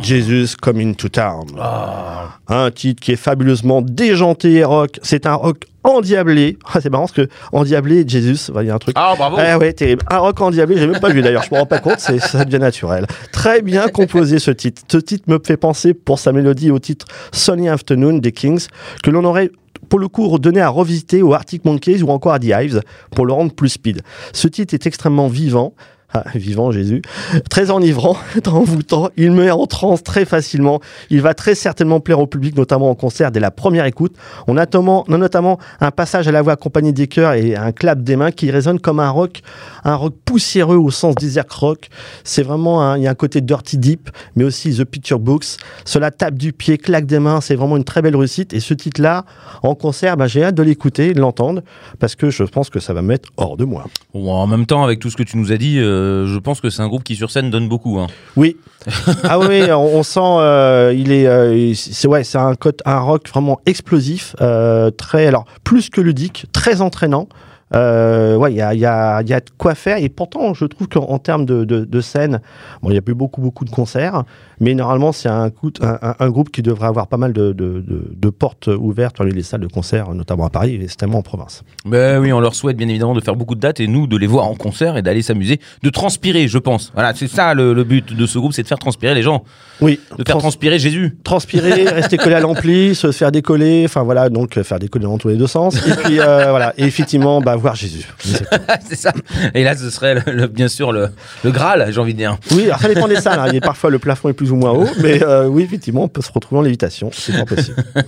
Jesus 0.01 0.55
Coming 0.61 0.95
to 0.95 1.09
Town. 1.09 1.47
Ah. 1.59 2.37
Un 2.47 2.71
titre 2.71 3.01
qui 3.01 3.11
est 3.11 3.17
fabuleusement 3.17 3.81
déjanté 3.81 4.53
et 4.53 4.63
rock. 4.63 4.99
C'est 5.01 5.25
un 5.25 5.35
rock 5.35 5.65
endiablé. 5.83 6.57
Ah, 6.75 6.81
c'est 6.81 6.89
marrant 6.89 7.03
parce 7.03 7.11
que 7.13 7.27
endiablé, 7.51 8.03
Jesus, 8.07 8.51
il 8.59 8.67
y 8.67 8.69
a 8.71 8.75
un 8.75 8.79
truc. 8.79 8.95
Ah, 8.97 9.13
bravo. 9.15 9.37
Ah 9.39 9.59
ouais, 9.59 9.73
terrible. 9.73 10.03
Un 10.09 10.17
rock 10.17 10.41
endiablé, 10.41 10.77
j'ai 10.77 10.87
même 10.87 10.99
pas 10.99 11.09
vu 11.09 11.21
d'ailleurs, 11.21 11.43
je 11.43 11.53
me 11.53 11.59
rends 11.59 11.67
pas 11.67 11.77
compte, 11.77 11.99
c'est, 11.99 12.17
ça 12.19 12.45
devient 12.45 12.57
naturel. 12.57 13.05
Très 13.31 13.61
bien 13.61 13.87
composé 13.89 14.39
ce 14.39 14.49
titre. 14.49 14.81
Ce 14.91 14.97
titre 14.97 15.25
me 15.27 15.39
fait 15.45 15.57
penser 15.57 15.93
pour 15.93 16.17
sa 16.17 16.31
mélodie 16.31 16.71
au 16.71 16.79
titre 16.79 17.05
Sunny 17.31 17.69
Afternoon 17.69 18.17
des 18.17 18.31
Kings, 18.31 18.67
que 19.03 19.11
l'on 19.11 19.23
aurait 19.23 19.51
pour 19.89 19.99
le 19.99 20.07
coup 20.07 20.27
redonné 20.27 20.61
à 20.61 20.69
revisiter 20.69 21.21
aux 21.21 21.33
Arctic 21.33 21.63
Monkeys 21.65 22.01
ou 22.01 22.09
encore 22.09 22.33
à 22.33 22.39
The 22.39 22.45
Hives 22.45 22.81
pour 23.11 23.27
le 23.27 23.33
rendre 23.33 23.53
plus 23.53 23.69
speed. 23.69 24.01
Ce 24.31 24.47
titre 24.47 24.73
est 24.73 24.87
extrêmement 24.87 25.27
vivant. 25.27 25.75
Ah, 26.15 26.25
vivant 26.35 26.69
Jésus, 26.69 27.01
très 27.49 27.71
enivrant, 27.71 28.15
envoûtant, 28.45 29.09
il 29.17 29.31
met 29.31 29.49
en 29.49 29.65
transe 29.65 30.03
très 30.03 30.25
facilement, 30.25 30.79
il 31.09 31.21
va 31.21 31.33
très 31.33 31.55
certainement 31.55 32.01
plaire 32.01 32.19
au 32.19 32.27
public, 32.27 32.55
notamment 32.55 32.91
en 32.91 32.93
concert 32.93 33.31
dès 33.31 33.39
la 33.39 33.49
première 33.49 33.85
écoute. 33.85 34.15
On 34.45 34.55
a 34.55 34.67
notamment, 35.07 35.57
un 35.81 35.89
passage 35.89 36.27
à 36.27 36.31
la 36.31 36.43
voix 36.43 36.53
accompagné 36.53 36.91
des 36.91 37.07
chœurs 37.07 37.33
et 37.33 37.55
un 37.55 37.71
clap 37.71 38.03
des 38.03 38.15
mains 38.15 38.29
qui 38.29 38.51
résonne 38.51 38.79
comme 38.79 38.99
un 38.99 39.09
rock, 39.09 39.41
un 39.83 39.95
rock 39.95 40.13
poussiéreux 40.23 40.77
au 40.77 40.91
sens 40.91 41.15
desert 41.15 41.45
rock. 41.49 41.89
C'est 42.23 42.43
vraiment, 42.43 42.93
il 42.93 43.01
y 43.01 43.07
a 43.07 43.09
un 43.09 43.15
côté 43.15 43.41
dirty 43.41 43.79
deep, 43.79 44.11
mais 44.35 44.43
aussi 44.43 44.77
The 44.77 44.83
Picture 44.83 45.17
Books. 45.17 45.57
Cela 45.83 46.11
tape 46.11 46.35
du 46.35 46.53
pied, 46.53 46.77
claque 46.77 47.07
des 47.07 47.17
mains, 47.17 47.41
c'est 47.41 47.55
vraiment 47.55 47.75
une 47.75 47.85
très 47.85 48.03
belle 48.03 48.15
réussite. 48.15 48.53
Et 48.53 48.59
ce 48.59 48.75
titre-là, 48.75 49.25
en 49.63 49.73
concert, 49.73 50.15
bah, 50.15 50.27
j'ai 50.27 50.43
hâte 50.43 50.55
de 50.55 50.63
l'écouter, 50.63 51.15
de 51.15 51.19
l'entendre, 51.19 51.63
parce 51.97 52.13
que 52.13 52.29
je 52.29 52.43
pense 52.43 52.69
que 52.69 52.79
ça 52.79 52.93
va 52.93 53.01
me 53.01 53.07
mettre 53.07 53.29
hors 53.37 53.57
de 53.57 53.65
moi. 53.65 53.85
En 54.13 54.45
même 54.45 54.67
temps, 54.67 54.83
avec 54.83 54.99
tout 54.99 55.09
ce 55.09 55.17
que 55.17 55.23
tu 55.23 55.37
nous 55.37 55.51
as 55.51 55.57
dit, 55.57 55.79
euh, 55.79 56.02
je 56.27 56.39
pense 56.39 56.61
que 56.61 56.69
c'est 56.69 56.81
un 56.81 56.87
groupe 56.87 57.03
qui 57.03 57.15
sur 57.15 57.31
scène 57.31 57.49
donne 57.49 57.67
beaucoup. 57.67 57.99
Hein. 57.99 58.07
Oui. 58.35 58.57
ah 59.23 59.39
oui, 59.39 59.71
on, 59.71 59.97
on 59.97 60.03
sent, 60.03 60.19
euh, 60.23 60.93
il 60.95 61.11
est, 61.11 61.27
euh, 61.27 61.73
c'est 61.73 62.07
ouais, 62.07 62.23
c'est 62.23 62.37
un, 62.37 62.53
un 62.85 62.99
rock 62.99 63.29
vraiment 63.29 63.59
explosif, 63.65 64.35
euh, 64.41 64.91
très, 64.91 65.27
alors 65.27 65.45
plus 65.63 65.89
que 65.89 66.01
ludique, 66.01 66.45
très 66.51 66.81
entraînant. 66.81 67.27
Euh, 67.75 68.35
ouais, 68.35 68.51
il 68.51 68.57
y 68.57 68.61
a, 68.61 68.73
il 68.73 68.79
y, 68.79 68.85
a, 68.85 69.21
il 69.23 69.29
y 69.29 69.33
a 69.33 69.39
de 69.39 69.49
quoi 69.57 69.73
faire 69.73 69.97
et 69.97 70.07
pourtant, 70.09 70.53
je 70.53 70.65
trouve 70.65 70.87
qu'en 70.87 71.05
en 71.05 71.17
termes 71.17 71.45
de, 71.45 71.63
de, 71.63 71.85
de 71.85 72.01
scène, 72.01 72.39
bon, 72.81 72.89
il 72.91 72.93
y 72.93 72.97
a 72.97 73.01
eu 73.05 73.13
beaucoup, 73.13 73.41
beaucoup 73.41 73.65
de 73.65 73.71
concerts, 73.71 74.23
mais 74.59 74.75
normalement, 74.75 75.11
c'est 75.11 75.27
un, 75.29 75.49
groupe 75.49 76.49
qui 76.51 76.61
devrait 76.61 76.87
avoir 76.87 77.07
pas 77.07 77.17
mal 77.17 77.33
de, 77.33 78.29
portes 78.29 78.67
ouvertes 78.67 79.17
dans 79.17 79.23
les 79.23 79.41
salles 79.43 79.61
de 79.61 79.67
concert, 79.67 80.13
notamment 80.13 80.45
à 80.45 80.49
Paris 80.49 80.75
et 80.75 80.79
notamment 80.79 81.19
en 81.19 81.21
province. 81.23 81.63
Ben 81.85 82.19
oui, 82.19 82.31
on 82.31 82.39
leur 82.39 82.53
souhaite 82.55 82.77
bien 82.77 82.87
évidemment 82.87 83.13
de 83.15 83.21
faire 83.21 83.35
beaucoup 83.35 83.55
de 83.55 83.59
dates 83.59 83.79
et 83.79 83.87
nous 83.87 84.05
de 84.07 84.17
les 84.17 84.27
voir 84.27 84.45
en 84.45 84.55
concert 84.55 84.95
et 84.97 85.01
d'aller 85.01 85.21
s'amuser, 85.21 85.59
de 85.81 85.89
transpirer, 85.89 86.47
je 86.47 86.57
pense. 86.59 86.91
Voilà, 86.93 87.13
c'est 87.15 87.27
ça 87.27 87.53
le, 87.55 87.73
le 87.73 87.83
but 87.83 88.15
de 88.15 88.25
ce 88.25 88.37
groupe, 88.37 88.53
c'est 88.53 88.63
de 88.63 88.67
faire 88.67 88.79
transpirer 88.79 89.15
les 89.15 89.21
gens, 89.23 89.43
Oui, 89.81 89.99
de 90.11 90.17
faire 90.17 90.25
trans- 90.25 90.39
transpirer 90.39 90.77
Jésus. 90.79 91.17
transpirer, 91.23 91.85
rester 91.89 92.17
collé 92.17 92.35
à 92.35 92.39
l'ampli, 92.39 92.93
se 92.95 93.11
faire 93.11 93.31
décoller, 93.31 93.83
enfin 93.85 94.03
voilà, 94.03 94.29
donc 94.29 94.57
euh, 94.57 94.63
faire 94.63 94.79
décoller 94.79 95.05
dans 95.05 95.17
tous 95.17 95.29
les 95.29 95.37
deux 95.37 95.47
sens. 95.47 95.75
Et 95.87 95.91
puis 96.03 96.19
euh, 96.19 96.49
voilà, 96.51 96.73
et 96.77 96.83
effectivement, 96.83 97.41
bah, 97.41 97.55
voir 97.63 97.75
Jésus. 97.75 98.05
c'est 98.87 98.95
ça. 98.95 99.11
Et 99.55 99.63
là, 99.63 99.75
ce 99.75 99.89
serait 99.89 100.15
le- 100.15 100.31
le- 100.31 100.47
bien 100.47 100.67
sûr 100.67 100.91
le, 100.91 101.09
le 101.43 101.51
Graal, 101.51 101.87
j'ai 101.91 101.99
envie 101.99 102.13
de 102.13 102.19
dire. 102.19 102.37
Oui, 102.51 102.65
alors 102.65 102.79
ça 102.79 102.87
dépend 102.87 103.07
des 103.07 103.15
salles. 103.19 103.39
hein. 103.39 103.45
Il 103.47 103.55
y 103.55 103.57
a 103.57 103.61
parfois 103.61 103.89
le 103.89 103.97
plafond 103.97 104.29
est 104.29 104.33
plus 104.33 104.51
ou 104.51 104.55
moins 104.55 104.71
haut, 104.71 104.87
mais 105.01 105.23
euh, 105.23 105.47
oui, 105.47 105.63
effectivement, 105.63 106.03
on 106.03 106.07
peut 106.07 106.21
se 106.21 106.31
retrouver 106.31 106.59
en 106.59 106.63
lévitation. 106.63 107.09
C'est 107.11 107.33
pas 107.35 107.45
possible. 107.45 107.83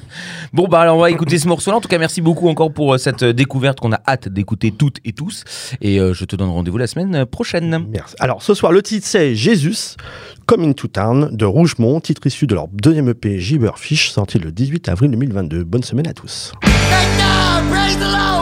Bon, 0.54 0.68
bah 0.70 0.80
alors 0.82 0.98
on 0.98 1.02
va 1.02 1.10
écouter 1.12 1.38
ce 1.40 1.48
morceau-là. 1.50 1.78
En 1.78 1.82
tout 1.82 1.90
cas, 1.90 1.98
merci 1.98 2.22
beaucoup 2.22 2.48
encore 2.48 2.72
pour 2.72 2.94
euh, 2.94 2.98
cette 2.98 3.24
euh, 3.24 3.34
découverte 3.34 3.80
qu'on 3.80 3.92
a 3.92 4.00
hâte 4.08 4.30
d'écouter 4.30 4.72
toutes 4.72 4.98
et 5.04 5.12
tous. 5.12 5.44
Et 5.82 6.00
euh, 6.00 6.14
je 6.14 6.24
te 6.24 6.36
donne 6.38 6.50
rendez-vous 6.50 6.78
la 6.78 6.88
semaine 6.88 7.26
prochaine. 7.26 7.86
Merci. 7.90 8.16
Alors 8.20 8.42
ce 8.44 8.54
soir, 8.54 8.72
le 8.72 8.82
titre 8.82 9.06
c'est 9.08 9.36
Jésus, 9.36 9.76
Coming 10.46 10.74
to 10.74 10.88
Town 10.88 11.30
de 11.36 11.46
Rougemont, 11.46 12.00
titre 12.00 12.26
issu 12.28 12.48
de 12.48 12.56
leur 12.56 12.68
deuxième 12.70 13.10
EP 13.10 13.40
Gibberfish, 13.40 14.12
sorti 14.12 14.40
le 14.40 14.52
18 14.52 14.88
avril 14.90 15.12
2022. 15.12 15.64
Bonne 15.64 15.84
semaine 15.84 16.08
à 16.08 16.14
tous. 16.14 16.54
Thank 16.62 16.72
God, 17.18 17.70
praise 17.72 17.98
the 17.98 18.02
Lord, 18.02 18.35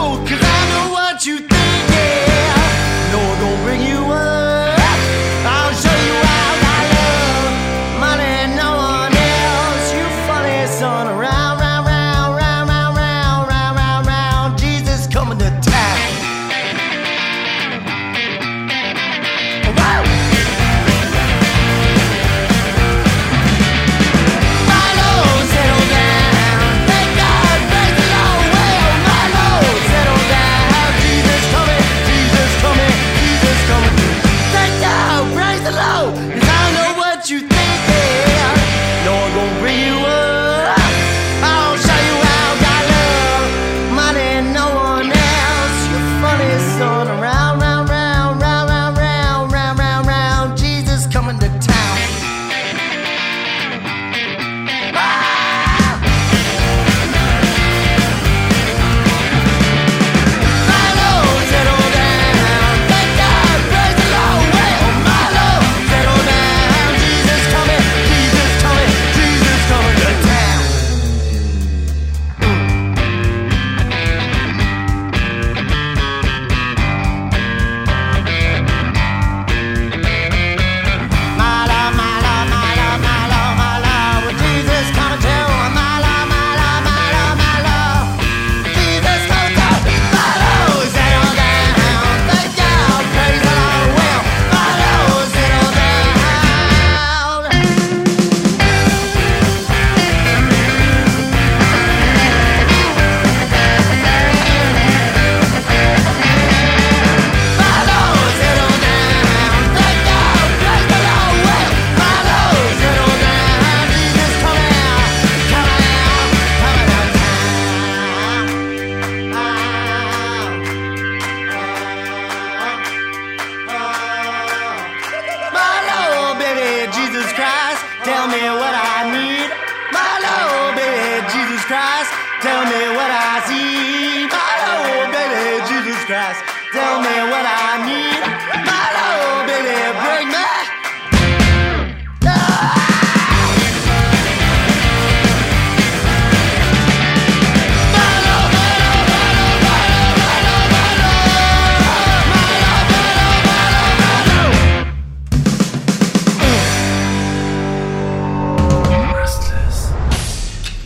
me 137.14 137.20
what 137.30 137.46
I 137.46 137.78
need. 137.86 138.22
My 138.66 138.86
Lord, 138.98 139.46
baby, 139.46 139.76
break 140.02 140.26
me. 140.34 140.44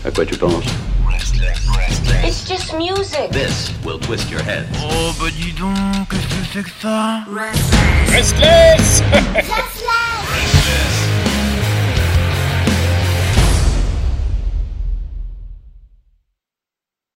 À 0.04 0.11
quoi 0.11 0.26
tu 0.26 0.37
penses 0.37 0.73
It's 2.25 2.44
just 2.47 2.75
music. 2.75 3.30
This 3.30 3.73
will 3.85 3.99
twist 3.99 4.30
your 4.30 4.42
head. 4.42 4.66
Restless 6.59 7.23
Restless. 8.11 9.77